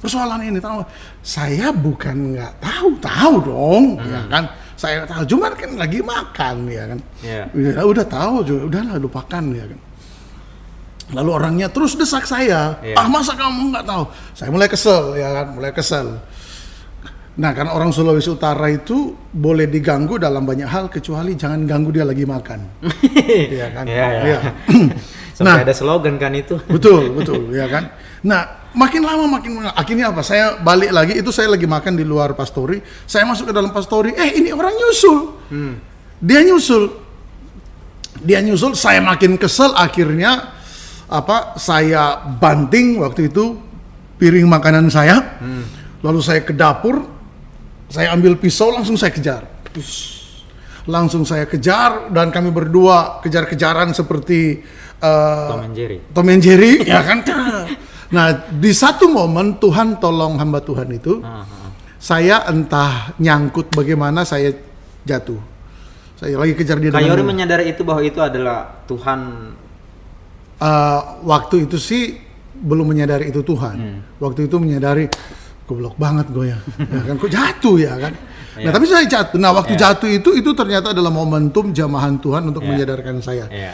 persoalan 0.00 0.48
ini? 0.48 0.56
Tahu? 0.58 0.80
Saya 1.20 1.76
bukan 1.76 2.32
nggak 2.32 2.56
tahu, 2.56 2.96
tahu 2.96 3.34
dong, 3.44 3.84
ya 4.00 4.24
kan? 4.32 4.44
Saya 4.80 5.04
tahu, 5.04 5.28
cuman 5.28 5.52
kan 5.60 5.70
lagi 5.76 6.00
makan, 6.00 6.56
ya 6.72 6.84
kan? 6.88 6.98
Iya. 7.20 7.42
Ya, 7.52 7.84
udah 7.84 8.06
tahu, 8.08 8.40
juga 8.48 8.62
udahlah 8.64 8.96
lupakan, 8.96 9.44
ya 9.52 9.68
kan? 9.68 9.80
Lalu 11.20 11.30
orangnya 11.36 11.68
terus 11.68 12.00
desak 12.00 12.24
saya, 12.24 12.80
Iya. 12.80 12.96
ah 12.96 13.04
masa 13.04 13.36
kamu 13.36 13.76
nggak 13.76 13.84
tahu? 13.84 14.08
Saya 14.32 14.48
mulai 14.48 14.72
kesel, 14.72 15.20
ya 15.20 15.28
kan? 15.36 15.46
Mulai 15.52 15.72
kesel. 15.76 16.16
Nah, 17.36 17.52
karena 17.52 17.76
orang 17.76 17.92
Sulawesi 17.92 18.32
Utara 18.32 18.72
itu 18.72 19.12
boleh 19.28 19.68
diganggu 19.68 20.16
dalam 20.16 20.48
banyak 20.48 20.64
hal 20.66 20.88
kecuali 20.88 21.36
jangan 21.36 21.68
ganggu 21.68 21.92
dia 21.92 22.08
lagi 22.08 22.24
makan. 22.24 22.60
Iya 23.52 23.66
kan? 23.76 23.84
Iya, 23.84 24.06
iya. 24.08 24.22
Iya. 24.24 24.38
Sampai 25.36 25.64
ada 25.68 25.72
slogan 25.76 26.16
kan 26.16 26.32
itu. 26.32 26.56
betul, 26.68 27.12
betul, 27.12 27.52
ya 27.60 27.68
kan? 27.68 27.92
Nah, 28.24 28.59
makin 28.74 29.02
lama 29.02 29.24
makin 29.26 29.66
akhirnya 29.66 30.14
apa? 30.14 30.22
Saya 30.22 30.58
balik 30.62 30.90
lagi 30.94 31.18
itu 31.18 31.30
saya 31.34 31.50
lagi 31.50 31.66
makan 31.66 31.98
di 31.98 32.04
luar 32.06 32.34
pastori, 32.38 32.78
saya 33.06 33.26
masuk 33.26 33.50
ke 33.50 33.54
dalam 33.54 33.74
pastori, 33.74 34.14
eh 34.14 34.38
ini 34.38 34.54
orang 34.54 34.74
nyusul. 34.74 35.18
Dia 36.20 36.40
nyusul. 36.44 36.84
Dia 38.20 38.44
nyusul, 38.44 38.76
saya 38.76 39.00
makin 39.00 39.40
kesel 39.40 39.72
akhirnya 39.72 40.52
apa? 41.08 41.56
Saya 41.56 42.20
banting 42.38 43.00
waktu 43.00 43.32
itu 43.32 43.58
piring 44.20 44.46
makanan 44.46 44.92
saya. 44.92 45.40
Lalu 46.00 46.20
saya 46.20 46.40
ke 46.44 46.52
dapur, 46.52 47.04
saya 47.90 48.14
ambil 48.14 48.36
pisau 48.36 48.70
langsung 48.70 48.94
saya 48.94 49.12
kejar. 49.12 49.42
Ush. 49.74 50.20
Langsung 50.88 51.28
saya 51.28 51.44
kejar 51.44 52.08
dan 52.08 52.32
kami 52.32 52.48
berdua 52.48 53.20
kejar-kejaran 53.20 53.92
seperti 53.92 54.64
eh, 54.96 55.48
Tom 55.52 55.60
and 55.60 55.76
Jerry. 55.76 55.98
Tom 56.08 56.26
and 56.32 56.40
Jerry, 56.40 56.72
ya 56.88 57.04
kan? 57.04 57.20
Nah, 58.10 58.26
di 58.50 58.74
satu 58.74 59.06
momen 59.06 59.56
Tuhan 59.56 60.02
tolong 60.02 60.34
hamba 60.34 60.58
Tuhan 60.58 60.90
itu, 60.90 61.22
Ah, 61.22 61.46
ah. 61.46 61.70
saya 61.94 62.42
entah 62.50 63.14
nyangkut 63.16 63.70
bagaimana 63.70 64.26
saya 64.26 64.50
jatuh. 65.06 65.38
Saya 66.18 66.36
lagi 66.36 66.52
kejar 66.52 66.76
dia 66.76 66.90
Kak 66.90 67.00
Yori 67.00 67.22
dengan 67.22 67.32
menyadari 67.32 67.70
itu 67.70 67.80
bahwa 67.86 68.02
itu 68.02 68.18
adalah 68.20 68.82
Tuhan. 68.84 69.20
Eh, 70.60 71.00
waktu 71.24 71.64
itu 71.64 71.80
sih 71.80 72.18
belum 72.52 72.92
menyadari 72.92 73.32
itu 73.32 73.40
Tuhan. 73.40 73.76
Hmm. 73.78 73.98
Waktu 74.20 74.44
itu 74.50 74.60
menyadari 74.60 75.08
goblok 75.64 75.96
banget 75.96 76.28
gue 76.28 76.50
ya. 76.52 76.58
ya 76.92 77.02
kan 77.08 77.14
kok 77.16 77.30
jatuh 77.30 77.76
ya 77.78 77.94
kan. 77.96 78.12
Nah, 78.60 78.60
Iya. 78.66 78.70
tapi 78.74 78.84
saya 78.90 79.04
jatuh. 79.06 79.38
Nah, 79.40 79.54
waktu 79.56 79.72
Iya. 79.78 79.80
jatuh 79.86 80.10
itu 80.10 80.30
itu 80.36 80.50
ternyata 80.52 80.90
adalah 80.92 81.08
momentum 81.08 81.70
jamahan 81.72 82.18
Tuhan 82.20 82.42
untuk 82.52 82.66
Iya. 82.66 82.68
menyadarkan 82.74 83.16
saya. 83.22 83.46
Iya. 83.48 83.72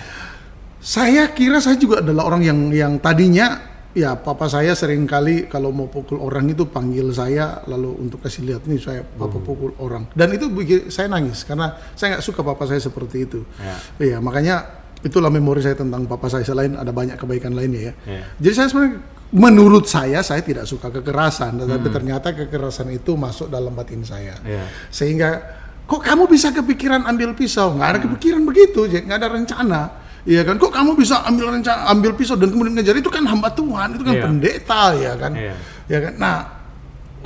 Saya 0.79 1.33
kira 1.35 1.59
saya 1.59 1.75
juga 1.75 1.99
adalah 2.05 2.29
orang 2.31 2.45
yang 2.47 2.59
yang 2.71 2.93
tadinya 3.03 3.59
ya 3.97 4.13
papa 4.21 4.45
saya 4.45 4.77
sering 4.77 5.09
kali 5.09 5.49
kalau 5.49 5.73
mau 5.73 5.89
pukul 5.89 6.21
orang 6.21 6.53
itu 6.53 6.69
panggil 6.69 7.09
saya 7.17 7.65
lalu 7.65 7.97
untuk 7.97 8.21
kasih 8.21 8.45
lihat 8.45 8.69
nih 8.69 8.77
saya 8.77 9.01
papa 9.01 9.41
pukul 9.41 9.73
orang 9.81 10.05
dan 10.13 10.29
itu 10.37 10.53
bikin 10.53 10.93
saya 10.93 11.09
nangis 11.09 11.49
karena 11.49 11.73
saya 11.97 12.17
nggak 12.17 12.25
suka 12.25 12.45
papa 12.45 12.69
saya 12.69 12.77
seperti 12.77 13.25
itu. 13.25 13.41
Ya. 13.57 13.77
Iya 13.97 14.17
makanya 14.21 14.85
itulah 15.01 15.33
memori 15.33 15.65
saya 15.65 15.81
tentang 15.81 16.05
papa 16.05 16.29
saya 16.29 16.45
selain 16.45 16.77
ada 16.77 16.93
banyak 16.93 17.17
kebaikan 17.17 17.57
lainnya 17.57 17.89
ya. 17.89 17.93
Ya. 18.05 18.23
Jadi 18.37 18.53
saya 18.53 18.69
sebenarnya 18.69 19.01
menurut 19.33 19.91
saya 19.91 20.21
saya 20.23 20.45
tidak 20.45 20.69
suka 20.71 20.93
kekerasan 20.93 21.59
tetapi 21.59 21.89
ternyata 21.91 22.31
kekerasan 22.31 22.95
itu 22.95 23.19
masuk 23.19 23.51
dalam 23.51 23.75
batin 23.75 24.07
saya 24.07 24.39
Iya. 24.47 24.71
sehingga 24.87 25.43
kok 25.83 25.99
kamu 25.99 26.31
bisa 26.31 26.55
kepikiran 26.55 27.03
ambil 27.11 27.35
pisau 27.35 27.75
nggak 27.75 27.89
ada 27.91 27.99
kepikiran 28.07 28.43
begitu 28.47 28.87
nggak 28.87 29.19
ada 29.19 29.29
rencana 29.35 29.81
Iya 30.27 30.43
kan, 30.43 30.59
kok 30.59 30.75
kamu 30.75 30.99
bisa 30.99 31.23
ambil 31.23 31.55
rencana, 31.55 31.87
ambil 31.87 32.11
pisau 32.19 32.35
dan 32.35 32.51
kemudian 32.51 32.75
ngejar 32.75 32.99
itu 32.99 33.07
kan 33.07 33.23
hamba 33.25 33.47
Tuhan, 33.55 33.95
itu 33.95 34.03
kan 34.03 34.15
Iya. 34.19 34.25
pendeta 34.27 34.83
ya 34.99 35.13
kan, 35.15 35.33
Iya. 35.33 35.55
ya 35.87 35.99
kan. 36.03 36.13
Nah, 36.19 36.37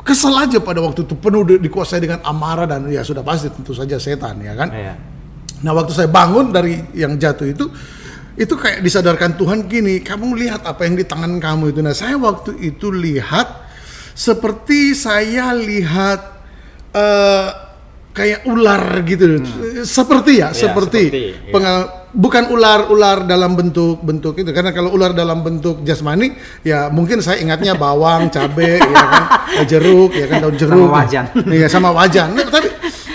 kesel 0.05 0.37
aja 0.37 0.61
pada 0.61 0.85
waktu 0.85 1.09
itu 1.09 1.17
penuh 1.17 1.43
di- 1.49 1.65
dikuasai 1.65 1.97
dengan 1.97 2.21
amarah 2.21 2.69
dan 2.69 2.85
ya 2.93 3.01
sudah 3.01 3.25
pasti 3.25 3.49
tentu 3.49 3.73
saja 3.73 3.97
setan 3.97 4.45
ya 4.45 4.53
kan. 4.53 4.69
Iya. 4.69 4.95
Nah, 5.65 5.73
waktu 5.73 5.97
saya 5.97 6.13
bangun 6.13 6.53
dari 6.53 6.77
yang 6.93 7.17
jatuh 7.17 7.49
itu, 7.49 7.73
itu 8.37 8.53
kayak 8.53 8.85
disadarkan 8.85 9.37
Tuhan 9.37 9.65
gini, 9.65 10.05
kamu 10.05 10.37
lihat 10.37 10.69
apa 10.69 10.85
yang 10.85 10.97
di 10.97 11.05
tangan 11.05 11.41
kamu 11.41 11.73
itu. 11.73 11.81
Nah, 11.81 11.97
saya 11.97 12.21
waktu 12.21 12.53
itu 12.61 12.93
lihat 12.93 13.49
seperti 14.13 14.93
saya 14.93 15.57
lihat 15.57 16.21
eh, 16.91 17.49
kayak 18.11 18.43
ular 18.45 19.01
gitu, 19.03 19.39
seperti 19.81 20.43
ya, 20.43 20.51
Iya, 20.51 20.59
seperti, 20.67 21.03
seperti, 21.07 21.23
iya. 21.41 21.53
pengal- 21.55 21.89
bukan 22.11 22.51
ular-ular 22.51 23.23
dalam 23.23 23.55
bentuk 23.55 24.03
bentuk 24.03 24.35
itu, 24.35 24.51
karena 24.51 24.75
kalau 24.75 24.91
ular 24.91 25.15
dalam 25.15 25.41
bentuk 25.41 25.81
jasmani, 25.81 26.35
ya 26.61 26.91
mungkin 26.91 27.23
saya 27.23 27.39
ingatnya 27.39 27.79
bawang, 27.83 28.27
cabe, 28.29 28.77
ya 28.77 29.05
kan, 29.07 29.25
jeruk, 29.63 30.11
ya 30.13 30.27
kan 30.27 30.43
daun 30.43 30.57
jeruk, 30.57 30.91
wajan. 30.91 31.31
Iya 31.47 31.67
sama 31.67 31.95
wajan. 31.95 32.35
Nah, 32.35 32.51
tapi 32.51 32.67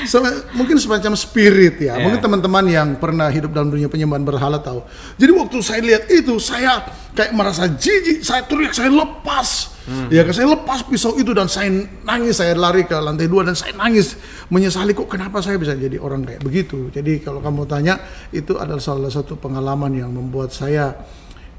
se- 0.07 0.23
mungkin 0.55 0.79
semacam 0.79 1.11
spirit 1.13 1.75
ya. 1.75 1.99
Iya. 1.99 2.03
Mungkin 2.07 2.23
teman-teman 2.23 2.63
yang 2.63 2.87
pernah 2.95 3.27
hidup 3.27 3.51
dalam 3.51 3.67
dunia 3.67 3.91
penyembahan 3.91 4.23
berhala 4.23 4.63
tahu. 4.63 4.79
Jadi 5.19 5.31
waktu 5.35 5.57
saya 5.59 5.83
lihat 5.83 6.07
itu, 6.07 6.39
saya 6.39 6.87
kayak 7.11 7.35
merasa 7.35 7.67
jijik. 7.67 8.23
Saya 8.23 8.47
teriak, 8.47 8.71
saya 8.71 8.87
lepas. 8.87 9.75
Hmm. 9.86 10.10
Ya, 10.10 10.25
saya 10.34 10.50
lepas 10.50 10.82
pisau 10.82 11.13
itu 11.13 11.30
dan 11.32 11.46
saya 11.46 11.70
nangis. 12.01 12.42
Saya 12.42 12.58
lari 12.58 12.89
ke 12.89 12.98
lantai 12.98 13.30
dua 13.30 13.46
dan 13.46 13.54
saya 13.54 13.77
nangis 13.77 14.18
menyesali 14.50 14.98
kok 14.98 15.06
kenapa 15.06 15.46
saya 15.46 15.62
bisa 15.62 15.77
jadi 15.77 16.01
orang 16.01 16.25
kayak 16.25 16.42
begitu. 16.42 16.89
Jadi 16.89 17.22
kalau 17.22 17.38
kamu 17.38 17.70
tanya, 17.70 18.01
itu 18.34 18.58
adalah 18.58 18.82
salah 18.82 19.13
satu 19.13 19.38
pengalaman 19.38 19.94
yang 19.94 20.10
membuat 20.10 20.50
saya 20.50 20.89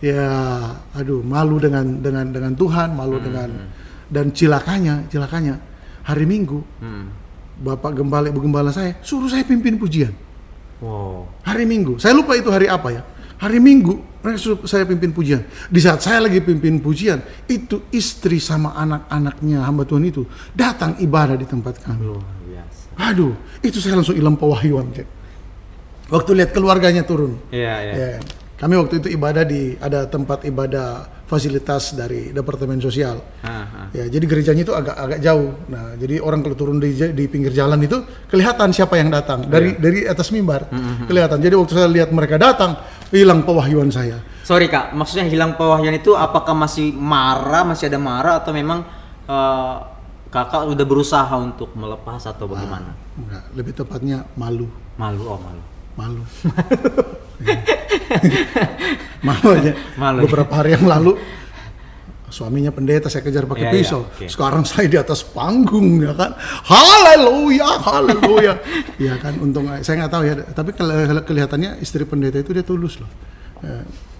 ya, 0.02 0.26
aduh, 0.90 1.23
malu 1.23 1.62
dengan 1.62 2.02
dengan 2.02 2.26
dengan 2.35 2.52
Tuhan, 2.59 2.99
malu 2.99 3.23
dengan 3.23 3.71
dan 4.11 4.35
cilakanya, 4.35 5.06
cilakanya 5.06 5.59
hari 6.06 6.26
Minggu 6.26 6.62
Hmm. 6.83 7.11
Bapak 7.56 7.97
Gembala, 7.97 8.28
Ibu 8.28 8.45
Gembala 8.45 8.68
saya 8.68 9.00
suruh 9.00 9.33
saya 9.33 9.40
pimpin 9.47 9.80
pujian. 9.80 10.12
Wow. 10.85 11.25
Hari 11.40 11.64
Minggu. 11.64 11.97
Saya 11.97 12.12
lupa 12.12 12.37
itu 12.37 12.52
hari 12.52 12.68
apa 12.68 12.92
ya. 12.92 13.02
Hari 13.36 13.58
Minggu 13.60 14.16
mereka 14.26 14.42
suruh 14.42 14.58
saya 14.66 14.82
pimpin 14.82 15.14
pujian. 15.14 15.46
Di 15.70 15.78
saat 15.78 16.02
saya 16.02 16.18
lagi 16.18 16.42
pimpin 16.42 16.82
pujian, 16.82 17.22
itu 17.46 17.86
istri 17.94 18.42
sama 18.42 18.74
anak-anaknya 18.74 19.62
hamba 19.62 19.86
Tuhan 19.86 20.02
itu 20.02 20.26
datang 20.50 20.98
ibadah 20.98 21.38
di 21.38 21.46
tempat 21.46 21.78
kami. 21.78 22.02
Luar 22.02 22.26
biasa. 22.42 22.84
Aduh, 22.98 23.38
itu 23.62 23.78
saya 23.78 23.94
langsung 23.94 24.18
hilang 24.18 24.34
pewahyuan, 24.34 24.90
Cek. 24.90 25.06
Waktu 26.10 26.30
lihat 26.42 26.50
keluarganya 26.50 27.06
turun. 27.06 27.38
Iya, 27.54 27.74
iya. 27.86 27.94
Ya, 27.94 28.10
kami 28.58 28.74
waktu 28.74 28.98
itu 28.98 29.14
ibadah 29.14 29.46
di 29.46 29.78
ada 29.78 30.10
tempat 30.10 30.42
ibadah 30.42 31.06
fasilitas 31.26 31.92
dari 31.92 32.30
Departemen 32.30 32.78
Sosial. 32.78 33.18
Ah, 33.42 33.66
ah. 33.66 33.86
Ya, 33.90 34.06
jadi 34.06 34.24
gerejanya 34.24 34.62
itu 34.62 34.74
agak 34.74 34.94
agak 34.94 35.18
jauh. 35.20 35.50
Nah, 35.66 35.98
jadi 35.98 36.22
orang 36.22 36.40
kalau 36.46 36.56
turun 36.56 36.78
di 36.78 36.94
di 36.94 37.24
pinggir 37.26 37.50
jalan 37.50 37.82
itu 37.82 37.98
kelihatan 38.30 38.70
siapa 38.70 38.96
yang 38.96 39.10
datang 39.10 39.44
dari 39.50 39.74
dari 39.76 40.06
atas 40.06 40.30
mimbar. 40.30 40.70
Kelihatan. 41.04 41.42
Jadi 41.42 41.54
waktu 41.58 41.72
saya 41.74 41.90
lihat 41.90 42.10
mereka 42.14 42.38
datang, 42.38 42.78
hilang 43.14 43.42
pewahyuan 43.46 43.90
saya. 43.90 44.18
Sorry 44.46 44.70
kak, 44.70 44.94
maksudnya 44.94 45.26
hilang 45.26 45.58
pewahyuan 45.58 45.98
itu 45.98 46.14
apakah 46.14 46.54
masih 46.54 46.94
marah, 46.94 47.66
masih 47.66 47.90
ada 47.90 47.98
marah 47.98 48.34
atau 48.38 48.54
memang 48.54 48.86
eh, 49.26 49.75
kakak 50.30 50.66
udah 50.70 50.86
berusaha 50.86 51.34
untuk 51.38 51.75
melepas 51.75 52.22
atau 52.26 52.46
bagaimana? 52.50 52.94
Enggak, 53.18 53.44
lebih 53.54 53.72
tepatnya 53.75 54.26
malu, 54.38 54.66
Malu, 54.96 55.22
oh 55.28 55.38
malu. 55.40 55.62
malu. 55.96 56.22
malu 59.26 59.48
aja. 59.56 59.72
Malu. 59.96 60.20
Beberapa 60.28 60.52
hari 60.60 60.76
yang 60.76 60.86
lalu 60.88 61.16
suaminya 62.26 62.71
pendeta 62.71 63.06
saya 63.06 63.23
kejar 63.23 63.47
pakai 63.47 63.66
Iya, 63.66 63.71
iya, 63.71 63.78
pisau. 63.80 64.02
oke. 64.02 64.26
Sekarang 64.26 64.62
saya 64.62 64.87
di 64.87 64.99
atas 64.99 65.23
panggung 65.23 66.00
ya 66.00 66.11
kan. 66.12 66.35
Haleluya, 66.66 67.68
haleluya. 67.78 68.54
ya 69.06 69.14
kan 69.18 69.38
untung 69.38 69.66
saya 69.80 70.04
nggak 70.04 70.12
tahu 70.12 70.23
ya, 70.26 70.35
tapi 70.50 70.71
keli- 70.73 71.23
kelihatannya 71.23 71.78
istri 71.78 72.02
pendeta 72.02 72.38
itu 72.38 72.50
dia 72.50 72.62
tulus 72.62 72.99
loh. 72.99 73.11
Ya, 73.62 73.76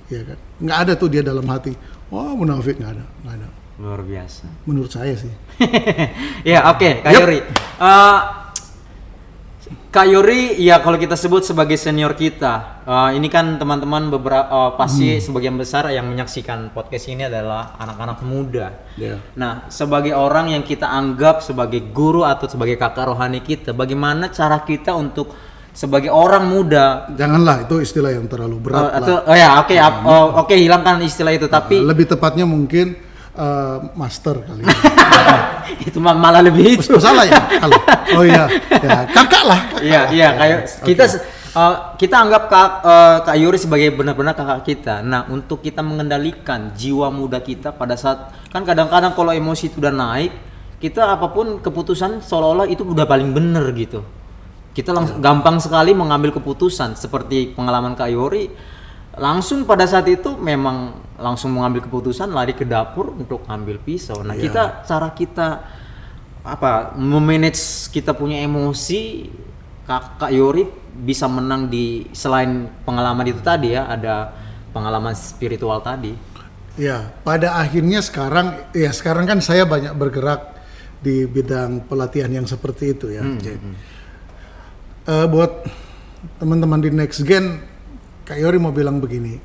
ya 0.09 0.21
kan. 0.23 0.39
Nggak 0.63 0.79
ada 0.87 0.93
tuh 0.95 1.09
dia 1.11 1.23
dalam 1.23 1.45
hati. 1.47 1.75
Wah, 2.09 2.31
munafik 2.33 2.79
nggak 2.79 2.93
ada, 2.95 3.05
nggak 3.23 3.35
ada. 3.43 3.49
Luar 3.77 4.01
biasa. 4.01 4.47
Menurut 4.65 4.89
saya 4.89 5.13
sih. 5.13 5.29
ya 6.57 6.71
oke 6.71 7.05
Kak 7.05 7.13
Yup. 7.13 7.21
Yori. 7.21 7.39
Eh, 7.77 8.19
Kak 9.97 10.13
Yori 10.13 10.61
ya 10.61 10.85
kalau 10.85 11.01
kita 11.01 11.17
sebut 11.17 11.41
sebagai 11.41 11.81
senior 11.81 12.13
kita, 12.13 12.85
eh, 12.85 13.17
ini 13.17 13.33
kan 13.33 13.57
teman-teman 13.57 14.13
beberapa 14.13 14.45
eh, 14.45 14.71
pasti 14.77 15.17
sebagian 15.25 15.57
besar 15.57 15.89
yang 15.89 16.05
menyaksikan 16.05 16.69
podcast 16.77 17.09
ini 17.09 17.25
adalah 17.25 17.73
anak-anak 17.81 18.21
muda. 18.21 18.77
Ya. 19.01 19.17
Nah, 19.41 19.65
sebagai 19.73 20.13
orang 20.13 20.53
yang 20.53 20.61
kita 20.69 20.85
anggap 20.85 21.41
sebagai 21.41 21.81
guru 21.97 22.29
atau 22.29 22.45
sebagai 22.45 22.77
kakak 22.77 23.09
rohani 23.09 23.41
kita, 23.41 23.73
bagaimana 23.73 24.29
cara 24.29 24.61
kita 24.69 24.93
untuk 24.93 25.33
sebagai 25.73 26.13
orang 26.13 26.45
muda 26.45 27.09
Janganlah 27.17 27.65
itu 27.65 27.81
istilah 27.81 28.13
yang 28.13 28.29
terlalu 28.29 28.57
eh, 28.57 28.63
berat 28.69 28.81
lah. 28.81 29.01
atau 29.01 29.17
oh 29.29 29.37
ya 29.37 29.49
oke 29.61 29.77
ap- 29.77 30.05
oh, 30.09 30.27
oke 30.45 30.55
hilangkan 30.57 31.01
istilah 31.05 31.33
itu 31.37 31.49
tapi 31.53 31.81
Lebih 31.81 32.17
tepatnya 32.17 32.49
mungkin 32.49 32.97
eh, 33.37 33.77
master 33.95 34.37
kali. 34.43 34.63
ya. 34.65 34.73
itu 35.89 35.99
ma- 36.01 36.17
malah 36.17 36.41
lebih 36.41 36.81
itu. 36.81 36.97
Oh, 36.97 37.03
salah 37.03 37.29
ya? 37.29 37.41
Kalau 37.63 37.79
oh 38.17 38.25
iya, 38.25 38.45
ya 38.73 39.05
kakak 39.13 39.43
lah. 39.45 39.61
kakak 39.71 39.83
Iya, 39.85 40.01
lah. 40.01 40.05
iya 40.13 40.29
kayak 40.35 40.59
kita 40.83 41.05
uh, 41.57 41.75
kita 41.97 42.17
anggap 42.21 42.43
Kak 42.53 42.71
uh, 42.85 43.17
Kak 43.25 43.37
Yuri 43.41 43.59
sebagai 43.59 43.89
benar-benar 43.97 44.37
kakak 44.37 44.61
kita. 44.69 44.95
Nah, 45.01 45.25
untuk 45.33 45.65
kita 45.65 45.81
mengendalikan 45.81 46.77
jiwa 46.77 47.09
muda 47.09 47.41
kita 47.41 47.73
pada 47.73 47.97
saat 47.97 48.31
kan 48.53 48.63
kadang-kadang 48.63 49.17
kalau 49.17 49.33
emosi 49.33 49.73
itu 49.73 49.81
udah 49.81 49.93
naik, 49.93 50.33
kita 50.79 51.17
apa 51.17 51.33
pun 51.33 51.59
keputusan 51.65 52.21
seolah-olah 52.21 52.69
itu 52.69 52.85
udah 52.85 53.09
paling 53.09 53.33
bener 53.33 53.65
gitu. 53.73 54.05
Kita 54.77 54.93
langsung 54.93 55.25
gampang 55.25 55.57
sekali 55.57 55.97
mengambil 55.97 56.37
keputusan 56.37 57.01
seperti 57.01 57.57
pengalaman 57.57 57.97
Kak 57.97 58.13
Yori 58.13 58.53
langsung 59.17 59.65
pada 59.65 59.89
saat 59.89 60.05
itu 60.07 60.37
memang 60.37 60.93
langsung 61.17 61.57
mengambil 61.57 61.85
keputusan 61.89 62.29
lari 62.29 62.53
ke 62.53 62.69
dapur 62.69 63.17
untuk 63.17 63.43
ambil 63.49 63.81
pisau. 63.81 64.21
Nah, 64.21 64.37
Iya. 64.37 64.43
kita 64.49 64.63
cara 64.85 65.09
kita 65.17 65.47
apa 66.47 66.95
memanage 66.95 67.91
kita 67.91 68.15
punya 68.15 68.39
emosi 68.39 69.33
Kak, 69.87 70.19
Kak 70.19 70.31
Yori 70.31 70.67
bisa 70.95 71.27
menang 71.27 71.67
di 71.67 72.07
selain 72.11 72.71
pengalaman 72.83 73.27
itu 73.27 73.39
tadi 73.43 73.75
ya 73.75 73.87
ada 73.87 74.31
pengalaman 74.71 75.15
spiritual 75.15 75.81
tadi 75.81 76.37
Ya, 76.77 77.09
pada 77.25 77.57
akhirnya 77.57 78.05
sekarang 78.05 78.53
ya 78.77 78.93
sekarang 78.93 79.25
kan 79.25 79.41
saya 79.41 79.65
banyak 79.65 79.97
bergerak 79.97 80.61
di 81.01 81.25
bidang 81.25 81.89
pelatihan 81.89 82.29
yang 82.29 82.45
seperti 82.45 82.93
itu 82.93 83.09
ya. 83.09 83.25
Jadi, 83.25 83.57
eh, 85.09 85.25
buat 85.25 85.65
teman-teman 86.37 86.85
di 86.85 86.93
Next 86.93 87.25
Gen, 87.25 87.65
Kak 88.27 88.43
Yori 88.43 88.59
mau 88.59 88.75
bilang 88.75 88.99
begini, 88.99 89.39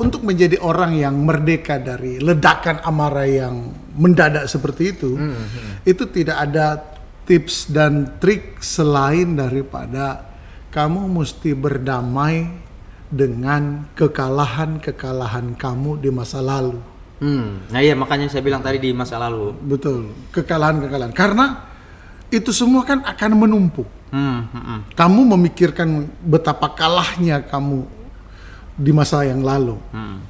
untuk 0.00 0.24
menjadi 0.24 0.56
orang 0.62 0.96
yang 0.96 1.18
merdeka 1.18 1.76
dari 1.76 2.22
ledakan 2.22 2.80
amarah 2.86 3.28
yang 3.28 3.74
mendadak 3.98 4.48
seperti 4.48 4.96
itu, 4.96 5.18
itu 5.84 6.08
tidak 6.08 6.36
ada 6.48 6.66
tips 7.28 7.68
dan 7.68 8.16
trik 8.16 8.62
selain 8.64 9.36
daripada 9.36 10.24
kamu 10.72 11.10
mesti 11.10 11.52
berdamai 11.52 12.48
dengan 13.10 13.90
kekalahan-kekalahan 13.98 15.58
kamu 15.58 15.98
di 15.98 16.10
masa 16.14 16.38
lalu. 16.38 16.78
hmm. 17.18 17.74
nah 17.74 17.82
iya 17.82 17.98
makanya 17.98 18.30
saya 18.30 18.40
bilang 18.40 18.62
tadi 18.62 18.78
di 18.78 18.94
masa 18.94 19.18
lalu 19.18 19.50
Betul, 19.66 20.14
kekalahan-kekalahan. 20.30 21.12
Karena 21.12 21.46
itu 22.30 22.54
semua 22.54 22.86
kan 22.86 23.02
akan 23.02 23.30
menumpuk. 23.34 23.90
hmm, 24.14 24.40
hmm, 24.48 24.62
hmm. 24.62 24.80
Kamu 24.94 25.20
memikirkan 25.36 26.06
betapa 26.22 26.70
kalahnya 26.72 27.42
kamu 27.44 27.99
di 28.80 28.90
masa 28.90 29.22
yang 29.22 29.44
lalu. 29.44 29.76
Hmm. 29.92 30.24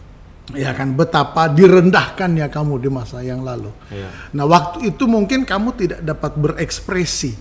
Ya 0.51 0.75
kan, 0.75 0.99
betapa 0.99 1.47
direndahkannya 1.47 2.51
kamu 2.51 2.83
di 2.83 2.91
masa 2.91 3.23
yang 3.23 3.47
lalu. 3.47 3.71
Iya. 3.87 4.11
Nah, 4.35 4.51
waktu 4.51 4.91
itu 4.91 5.07
mungkin 5.07 5.47
kamu 5.47 5.79
tidak 5.79 6.01
dapat 6.03 6.35
berekspresi. 6.35 7.39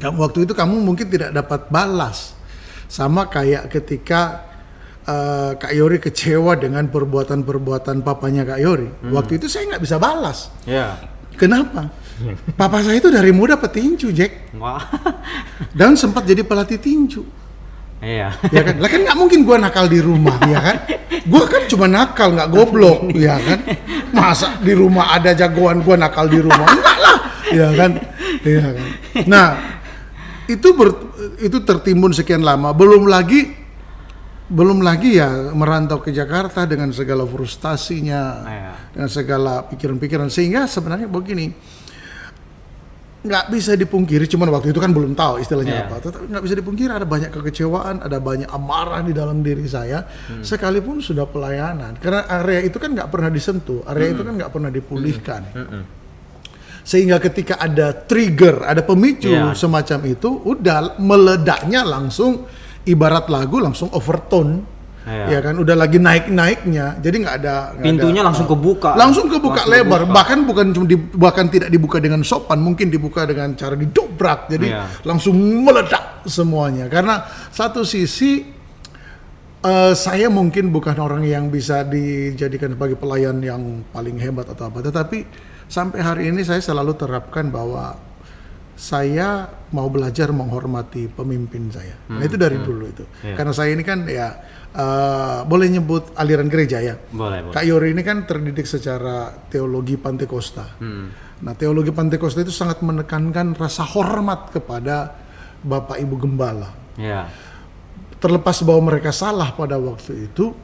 Kamu- 0.00 0.18
Waktu 0.24 0.48
itu 0.48 0.56
kamu 0.56 0.80
mungkin 0.80 1.04
tidak 1.06 1.36
dapat 1.36 1.68
balas. 1.68 2.32
Sama 2.88 3.28
kayak 3.28 3.68
ketika 3.68 4.44
eh, 5.04 5.52
Kak 5.54 5.70
Yori 5.70 6.00
kecewa 6.00 6.56
dengan 6.56 6.88
perbuatan-perbuatan 6.88 8.00
papanya 8.00 8.48
Kak 8.48 8.58
Yori. 8.58 8.88
Waktu 9.12 9.36
itu 9.36 9.46
saya 9.46 9.76
nggak 9.76 9.84
bisa 9.84 10.00
balas. 10.00 10.48
Iya. 10.64 10.96
Kenapa? 11.36 11.92
Papa 12.56 12.80
saya 12.80 12.96
itu 12.96 13.12
dari 13.12 13.28
muda 13.28 13.60
petinju, 13.60 14.08
Jack. 14.08 14.56
wah 14.56 14.80
Dan 15.76 15.92
sempat 16.00 16.24
jadi 16.24 16.40
pelatih 16.40 16.80
tinju. 16.80 17.20
Iya 17.98 18.28
Ya 18.52 18.60
kan? 18.62 18.76
Lah 18.76 18.88
kan 18.88 19.00
nggak 19.02 19.16
mungkin 19.16 19.40
gua 19.42 19.56
nakal 19.56 19.86
di 19.86 20.00
rumah, 20.00 20.36
ya 20.44 20.60
kan? 20.60 20.76
Gua 21.24 21.44
kan 21.44 21.62
cuma 21.66 21.86
nakal, 21.86 22.32
nggak 22.32 22.50
goblok, 22.50 23.10
ya 23.12 23.36
kan? 23.36 23.58
Masa 24.10 24.60
di 24.60 24.72
rumah 24.72 25.12
ada 25.12 25.32
jagoan 25.32 25.80
gua 25.80 25.96
nakal 25.96 26.28
di 26.28 26.40
rumah? 26.40 26.66
Enggak 26.66 26.98
lah, 26.98 27.16
ya 27.50 27.68
kan? 27.72 27.90
Ya 28.44 28.60
kan? 28.62 28.86
Nah, 29.24 29.46
itu 30.46 30.68
ber- 30.72 31.02
itu 31.38 31.58
tertimbun 31.60 32.12
sekian 32.12 32.40
lama. 32.40 32.70
Belum 32.70 33.04
lagi 33.04 33.64
belum 34.46 34.78
lagi 34.78 35.18
ya 35.18 35.50
merantau 35.50 35.98
ke 35.98 36.14
Jakarta 36.14 36.62
dengan 36.62 36.94
segala 36.94 37.26
frustasinya, 37.26 38.22
Iya. 38.46 38.72
dengan 38.94 39.10
segala 39.10 39.52
pikiran-pikiran 39.66 40.30
sehingga 40.30 40.70
sebenarnya 40.70 41.10
begini 41.10 41.50
nggak 43.26 43.44
bisa 43.48 43.74
dipungkiri 43.74 44.24
cuman 44.24 44.48
waktu 44.50 44.70
itu 44.70 44.78
kan 44.78 44.88
belum 44.88 45.12
tahu 45.12 45.38
istilahnya 45.38 45.74
Iya. 45.74 45.84
apa 45.84 45.96
tetapi 46.00 46.24
nggak 46.26 46.42
bisa 46.42 46.54
dipungkiri 46.54 46.90
ada 46.90 47.04
banyak 47.04 47.30
kekecewaan 47.30 48.00
ada 48.00 48.18
banyak 48.18 48.46
amarah 48.48 49.00
di 49.00 49.12
dalam 49.12 49.40
diri 49.40 49.66
saya 49.66 50.06
Hmm. 50.06 50.40
sekalipun 50.40 50.98
sudah 50.98 51.24
pelayanan 51.24 51.96
karena 51.96 52.22
area 52.32 52.62
itu 52.62 52.76
kan 52.76 52.90
nggak 52.90 53.08
pernah 53.08 53.28
disentuh 53.28 53.82
area 53.84 54.06
Hmm. 54.06 54.14
itu 54.14 54.22
kan 54.22 54.34
nggak 54.36 54.50
pernah 54.50 54.70
dipulihkan 54.70 55.42
sehingga 56.80 57.18
ketika 57.18 57.58
ada 57.58 57.90
trigger 57.92 58.62
ada 58.62 58.80
pemicu 58.80 59.26
Iya. 59.28 59.52
semacam 59.52 60.00
itu 60.06 60.30
udah 60.40 60.78
meledaknya 60.96 61.82
langsung 61.82 62.46
ibarat 62.84 63.26
lagu 63.26 63.58
langsung 63.58 63.90
overtone 63.90 64.75
Iya. 65.06 65.26
ya 65.28 65.40
kan 65.40 65.54
udah 65.54 65.78
lagi 65.78 66.02
naik 66.02 66.26
naiknya 66.28 66.98
jadi 66.98 67.14
nggak 67.16 67.36
ada 67.38 67.54
nggak 67.72 67.84
Pintunya 67.86 68.20
ada- 68.20 68.28
langsung 68.28 68.46
kebuka. 68.46 68.90
langsung 68.92 69.26
kebuka 69.26 69.62
Langsung 69.62 69.70
lebar 69.70 70.00
kebuka. 70.02 70.14
bahkan 70.18 70.38
bukan 70.42 70.66
cuma 70.74 70.84
di- 70.84 71.10
bahkan 71.14 71.46
tidak 71.46 71.70
dibuka 71.70 72.02
dengan 72.02 72.20
sopan 72.20 72.58
mungkin 72.58 72.90
dibuka 72.90 73.22
dengan 73.22 73.54
cara 73.54 73.72
didobrak 73.72 74.50
jadi 74.50 74.66
Iya. 74.66 74.82
langsung 75.06 75.38
meledak 75.62 76.26
semuanya 76.26 76.90
karena 76.90 77.22
satu 77.48 77.86
sisi 77.86 78.50
eh, 79.62 79.94
saya 79.94 80.26
mungkin 80.26 80.70
bukan 80.70 80.94
orang 80.96 81.22
yang 81.22 81.48
bisa 81.48 81.82
dijadikan 81.82 82.74
sebagai 82.74 82.94
pelayan 82.94 83.38
yang 83.40 83.62
paling 83.88 84.18
hebat 84.18 84.46
atau 84.48 84.68
apa 84.68 84.82
tetapi 84.82 85.22
sampai 85.66 85.98
hari 85.98 86.22
ini 86.30 86.42
saya 86.42 86.58
selalu 86.58 86.94
terapkan 86.94 87.46
bahwa 87.46 87.94
saya 88.76 89.48
mau 89.72 89.88
belajar 89.88 90.30
menghormati 90.36 91.08
pemimpin 91.08 91.72
saya. 91.72 91.96
Nah 92.12 92.20
itu 92.20 92.36
dari 92.36 92.60
dulu 92.60 92.84
itu. 92.84 93.04
Iya. 93.24 93.34
Karena 93.34 93.52
saya 93.56 93.72
ini 93.72 93.80
kan 93.80 94.04
ya 94.04 94.36
eh, 94.76 95.38
boleh 95.48 95.66
nyebut 95.72 96.12
aliran 96.12 96.52
gereja 96.52 96.84
ya. 96.84 96.94
boleh 97.08 97.48
boleh 97.48 97.54
Kak 97.56 97.64
Yori 97.64 97.96
ini 97.96 98.04
kan 98.04 98.28
terdidik 98.28 98.68
secara 98.68 99.32
teologi 99.48 99.96
Pantekosta. 99.96 100.76
Hmm. 100.76 101.26
Nah, 101.36 101.52
teologi 101.52 101.92
Pantekosta 101.92 102.40
itu 102.40 102.54
sangat 102.54 102.80
menekankan 102.80 103.52
rasa 103.52 103.84
hormat 103.84 104.56
kepada 104.56 105.12
Bapak 105.60 106.00
Ibu 106.00 106.16
Gembala. 106.16 106.72
Iya. 106.96 107.28
Terlepas 108.16 108.64
bahwa 108.64 108.92
mereka 108.92 109.12
salah 109.12 109.52
pada 109.52 109.76
waktu 109.76 110.32
itu, 110.32 110.56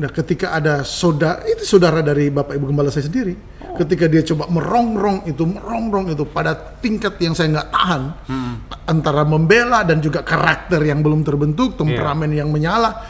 nah 0.00 0.08
ketika 0.08 0.56
ada 0.56 0.80
saudara 0.80 1.44
itu 1.44 1.68
saudara 1.68 2.00
dari 2.00 2.32
Bapak 2.32 2.56
Ibu 2.56 2.72
Gembala 2.72 2.88
saya 2.88 3.04
sendiri, 3.04 3.36
ketika 3.76 4.08
dia 4.08 4.22
coba 4.24 4.48
merongrong 4.48 5.28
itu 5.28 5.44
merongrong 5.44 6.14
itu 6.14 6.24
pada 6.24 6.56
tingkat 6.56 7.20
yang 7.20 7.36
saya 7.36 7.60
nggak 7.60 7.68
tahan 7.68 8.02
antara 8.88 9.22
membela 9.28 9.84
dan 9.84 10.00
juga 10.00 10.24
karakter 10.24 10.80
yang 10.80 11.04
belum 11.04 11.20
terbentuk, 11.20 11.76
temperamen 11.76 12.32
yang 12.32 12.48
menyala, 12.48 13.04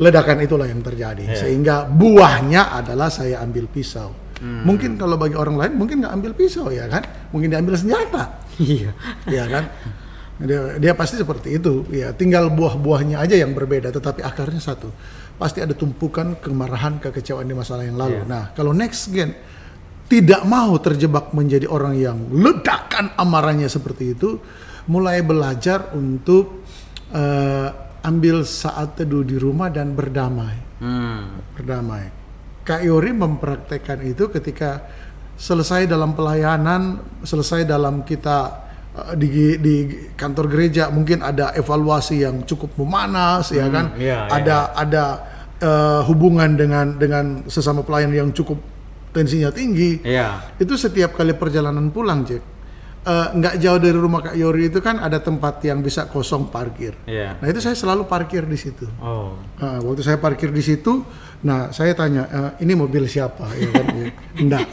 ledakan 0.00 0.42
itulah 0.42 0.66
yang 0.66 0.82
terjadi. 0.82 1.38
Sehingga 1.38 1.86
buahnya 1.86 2.74
adalah 2.74 3.12
saya 3.12 3.38
ambil 3.44 3.70
pisau. 3.70 4.10
Mungkin 4.40 4.96
kalau 4.96 5.20
bagi 5.20 5.36
orang 5.36 5.56
lain 5.60 5.72
mungkin 5.76 6.00
nggak 6.00 6.14
ambil 6.16 6.32
pisau 6.32 6.72
ya 6.72 6.88
kan, 6.88 7.04
mungkin 7.30 7.52
diambil 7.52 7.76
senjata. 7.76 8.40
Iya. 8.60 8.92
Ya 9.28 9.44
kan? 9.48 9.64
Dia, 10.40 10.80
dia 10.80 10.92
pasti 10.96 11.20
seperti 11.20 11.60
itu. 11.60 11.84
Ya 11.92 12.16
tinggal 12.16 12.48
buah-buahnya 12.48 13.20
aja 13.20 13.36
yang 13.36 13.52
berbeda 13.52 13.92
tetapi 13.92 14.24
akarnya 14.24 14.60
satu. 14.60 14.88
Pasti 15.36 15.64
ada 15.64 15.72
tumpukan 15.72 16.36
kemarahan 16.40 17.00
kekecewaan 17.00 17.48
di 17.48 17.56
masalah 17.56 17.84
yang 17.84 17.96
lalu. 17.96 18.24
Iya. 18.24 18.28
nah 18.28 18.44
kalau 18.56 18.72
next 18.72 19.12
gen 19.12 19.36
tidak 20.10 20.42
mau 20.42 20.74
terjebak 20.82 21.30
menjadi 21.30 21.70
orang 21.70 21.94
yang 21.94 22.18
ledakan 22.34 23.14
amarahnya 23.14 23.70
seperti 23.70 24.18
itu, 24.18 24.42
mulai 24.90 25.22
belajar 25.22 25.94
untuk 25.94 26.66
eh, 27.14 27.68
ambil 28.02 28.42
saat 28.42 28.98
teduh 28.98 29.22
di 29.22 29.38
rumah 29.38 29.70
dan 29.70 29.94
berdamai, 29.94 30.82
Hmm. 30.82 31.38
berdamai. 31.54 32.10
Kak 32.66 32.82
Yori 32.82 33.12
mempraktekkan 33.14 34.00
itu 34.02 34.32
ketika 34.32 34.88
selesai 35.36 35.86
dalam 35.86 36.16
pelayanan, 36.16 36.98
selesai 37.22 37.62
dalam 37.62 38.02
kita 38.02 38.66
eh, 38.98 39.14
di 39.14 39.28
di 39.62 39.74
kantor 40.18 40.50
gereja 40.50 40.90
mungkin 40.90 41.22
ada 41.22 41.54
evaluasi 41.54 42.26
yang 42.26 42.42
cukup 42.42 42.74
memanas 42.82 43.54
ya 43.54 43.70
kan, 43.70 43.94
iya, 43.94 44.26
ada 44.26 44.74
ada 44.74 45.04
eh, 45.62 46.00
hubungan 46.10 46.58
dengan 46.58 46.98
dengan 46.98 47.46
sesama 47.46 47.86
pelayan 47.86 48.10
yang 48.10 48.30
cukup 48.34 48.58
tensinya 49.10 49.50
tinggi. 49.50 50.00
Iya. 50.02 50.54
Itu 50.56 50.74
setiap 50.74 51.12
kali 51.12 51.34
perjalanan 51.34 51.90
pulang, 51.90 52.22
Jack. 52.22 52.42
eh, 53.00 53.28
nggak 53.32 53.56
jauh 53.56 53.80
dari 53.80 53.96
rumah 53.96 54.20
Kak 54.20 54.36
Yori 54.36 54.68
itu 54.68 54.76
kan 54.78 55.00
ada 55.00 55.16
tempat 55.16 55.64
yang 55.64 55.80
bisa 55.80 56.04
kosong 56.04 56.52
parkir. 56.52 56.92
Iya. 57.08 57.40
Nah 57.40 57.46
itu 57.48 57.56
saya 57.56 57.72
selalu 57.72 58.04
parkir 58.04 58.44
di 58.44 58.60
situ. 58.60 58.84
Oh. 59.00 59.40
Nah, 59.56 59.80
waktu 59.80 60.04
saya 60.04 60.20
parkir 60.20 60.52
di 60.52 60.60
situ, 60.60 61.00
nah 61.40 61.72
saya 61.72 61.96
tanya, 61.96 62.28
"Eh, 62.28 62.68
ini 62.68 62.76
mobil 62.76 63.08
siapa? 63.08 63.48
Ya 63.56 63.72
kan? 63.72 63.86
Ya, 63.96 64.06
Enggak. 64.36 64.66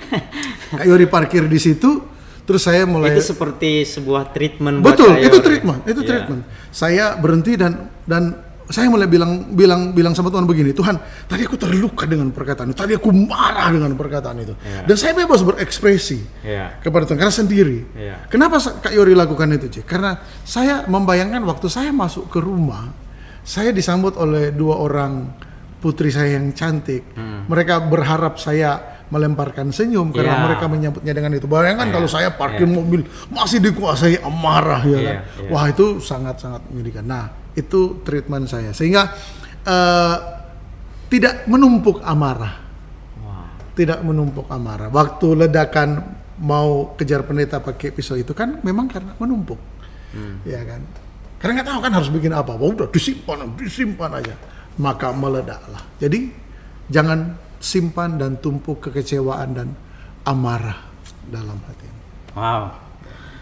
Kak 0.72 0.84
Yori 0.86 1.04
parkir 1.04 1.44
di 1.44 1.60
situ, 1.60 2.00
terus 2.42 2.64
saya 2.64 2.88
mulai 2.88 3.12
Itu 3.12 3.28
seperti 3.28 3.84
sebuah 3.84 4.32
treatment 4.32 4.80
buat 4.80 4.96
betul, 4.96 5.12
Kak 5.12 5.28
itu 5.28 5.38
treatment, 5.40 5.80
itu 5.84 6.00
Iya. 6.00 6.08
treatment. 6.08 6.42
Saya 6.70 7.04
berhenti 7.20 7.60
dan 7.60 7.72
dan 8.08 8.40
saya 8.70 8.86
mulai 8.86 9.10
bilang 9.10 9.50
bilang 9.50 9.90
bilang 9.90 10.14
sama 10.14 10.30
Tuhan 10.30 10.46
begini, 10.46 10.70
Tuhan, 10.70 10.94
tadi 11.26 11.42
aku 11.42 11.58
terluka 11.58 12.06
dengan 12.06 12.30
perkataan 12.30 12.70
itu, 12.70 12.78
tadi 12.78 12.94
aku 12.94 13.10
marah 13.10 13.66
dengan 13.68 13.90
perkataan 13.98 14.38
itu, 14.40 14.54
Iya. 14.56 14.86
dan 14.86 14.94
saya 14.96 15.12
bebas 15.18 15.42
berekspresi 15.42 16.46
Iya. 16.46 16.78
kepada 16.78 17.02
Tuhan 17.04 17.18
karena 17.18 17.34
sendiri. 17.34 17.78
Iya. 17.98 18.30
Kenapa 18.30 18.62
Kak 18.62 18.94
Yori 18.94 19.18
lakukan 19.18 19.50
itu, 19.58 19.66
Cik? 19.68 19.84
Karena 19.90 20.22
saya 20.46 20.86
membayangkan 20.86 21.42
waktu 21.42 21.66
saya 21.66 21.90
masuk 21.90 22.30
ke 22.30 22.38
rumah, 22.38 22.94
saya 23.42 23.74
disambut 23.74 24.14
oleh 24.14 24.54
dua 24.54 24.78
orang 24.78 25.34
putri 25.82 26.14
saya 26.14 26.38
yang 26.38 26.54
cantik. 26.54 27.02
Hmm. 27.18 27.50
Mereka 27.50 27.90
berharap 27.90 28.38
saya 28.38 29.02
melemparkan 29.10 29.74
senyum 29.74 30.14
karena 30.14 30.38
Iya. 30.38 30.44
mereka 30.46 30.64
menyambutnya 30.70 31.10
dengan 31.10 31.34
itu. 31.34 31.50
Bayangkan 31.50 31.90
Iya, 31.90 31.94
kalau 31.98 32.06
saya 32.06 32.28
parkir 32.30 32.70
mobil 32.70 33.02
masih 33.34 33.58
dikuasai 33.58 34.22
amarah 34.22 34.86
ya 34.86 34.94
Iya, 34.94 35.00
kan. 35.02 35.16
iya. 35.42 35.50
Wah, 35.50 35.64
itu 35.66 35.98
sangat-sangat 35.98 36.62
menyedihkan. 36.70 37.02
Nah, 37.02 37.26
itu 37.54 38.02
treatment 38.06 38.46
saya. 38.46 38.70
Sehingga 38.74 39.10
eh, 39.64 40.16
tidak 41.10 41.50
menumpuk 41.50 41.98
amarah 42.06 42.54
Wah. 43.22 43.50
tidak 43.74 44.00
menumpuk 44.06 44.46
amarah. 44.46 44.88
Waktu 44.88 45.46
ledakan 45.46 46.18
mau 46.40 46.96
kejar 46.96 47.26
pendeta 47.28 47.60
pakai 47.60 47.92
pisau 47.92 48.16
itu 48.16 48.32
kan 48.32 48.62
memang 48.64 48.88
karena 48.88 49.12
menumpuk, 49.20 49.60
ya 50.48 50.64
kan? 50.64 50.80
Karena 51.36 51.60
nggak 51.60 51.68
tahu 51.68 51.80
kan 51.84 51.92
harus 51.92 52.10
bikin 52.12 52.32
apa. 52.32 52.52
Udah 52.56 52.88
disimpan, 52.88 53.44
disimpan 53.56 54.10
aja, 54.16 54.34
maka 54.80 55.12
meledaklah. 55.12 55.84
Jadi 56.00 56.32
jangan 56.88 57.36
simpan 57.60 58.16
dan 58.16 58.40
tumpuk 58.40 58.88
kekecewaan 58.88 59.52
dan 59.52 59.68
amarah 60.24 60.80
dalam 61.28 61.60
hati. 61.64 61.88
Wow. 62.32 62.89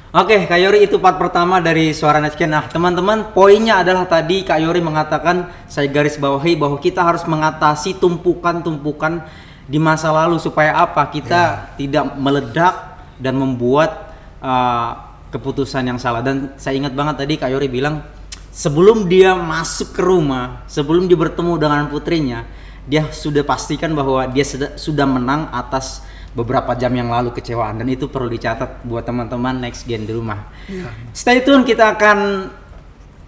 Oke, 0.08 0.48
Kak 0.48 0.56
Yori 0.56 0.88
itu 0.88 0.96
part 0.96 1.20
pertama 1.20 1.60
dari 1.60 1.92
suara 1.92 2.16
Netscan. 2.16 2.48
Nah, 2.48 2.64
teman-teman, 2.64 3.28
poinnya 3.36 3.84
adalah 3.84 4.08
tadi 4.08 4.40
Kak 4.40 4.56
Yori 4.56 4.80
mengatakan, 4.80 5.52
saya 5.68 5.84
garis 5.84 6.16
bawahi 6.16 6.56
bahwa 6.56 6.80
kita 6.80 7.04
harus 7.04 7.28
mengatasi 7.28 8.00
tumpukan-tumpukan 8.00 9.20
di 9.68 9.76
masa 9.76 10.08
lalu 10.08 10.40
supaya 10.40 10.80
apa? 10.80 11.04
Kita 11.12 11.76
tidak 11.76 12.16
meledak 12.16 13.04
dan 13.20 13.36
membuat 13.36 14.16
uh, 14.40 14.96
keputusan 15.28 15.84
yang 15.84 16.00
salah. 16.00 16.24
Dan 16.24 16.56
saya 16.56 16.80
ingat 16.80 16.96
banget 16.96 17.20
tadi 17.20 17.36
Kak 17.36 17.52
Yori 17.52 17.68
bilang, 17.68 18.00
sebelum 18.48 19.12
dia 19.12 19.36
masuk 19.36 19.92
ke 19.92 20.00
rumah, 20.00 20.64
sebelum 20.72 21.04
dia 21.04 21.20
bertemu 21.20 21.60
dengan 21.60 21.84
putrinya, 21.92 22.48
dia 22.88 23.12
sudah 23.12 23.44
pastikan 23.44 23.92
bahwa 23.92 24.24
dia 24.32 24.48
sudah 24.72 25.04
menang 25.04 25.52
atas 25.52 26.00
beberapa 26.32 26.76
jam 26.76 26.92
yang 26.92 27.08
lalu 27.08 27.32
kecewaan 27.32 27.80
dan 27.80 27.88
itu 27.88 28.08
perlu 28.08 28.28
dicatat 28.28 28.84
buat 28.84 29.04
teman-teman 29.04 29.64
next 29.64 29.88
gen 29.88 30.04
di 30.04 30.12
rumah. 30.12 30.48
Stay 31.12 31.44
tune 31.44 31.64
kita 31.64 31.96
akan 31.96 32.48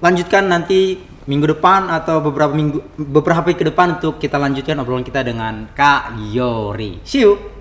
lanjutkan 0.00 0.48
nanti 0.48 0.96
minggu 1.28 1.46
depan 1.56 1.92
atau 1.92 2.24
beberapa 2.24 2.50
minggu 2.56 2.96
beberapa 2.96 3.44
hari 3.44 3.54
ke 3.54 3.68
depan 3.68 4.00
untuk 4.00 4.16
kita 4.18 4.40
lanjutkan 4.40 4.80
obrolan 4.80 5.04
kita 5.04 5.20
dengan 5.22 5.68
Kak 5.76 6.16
Yori. 6.32 7.04
See 7.04 7.22
you. 7.22 7.59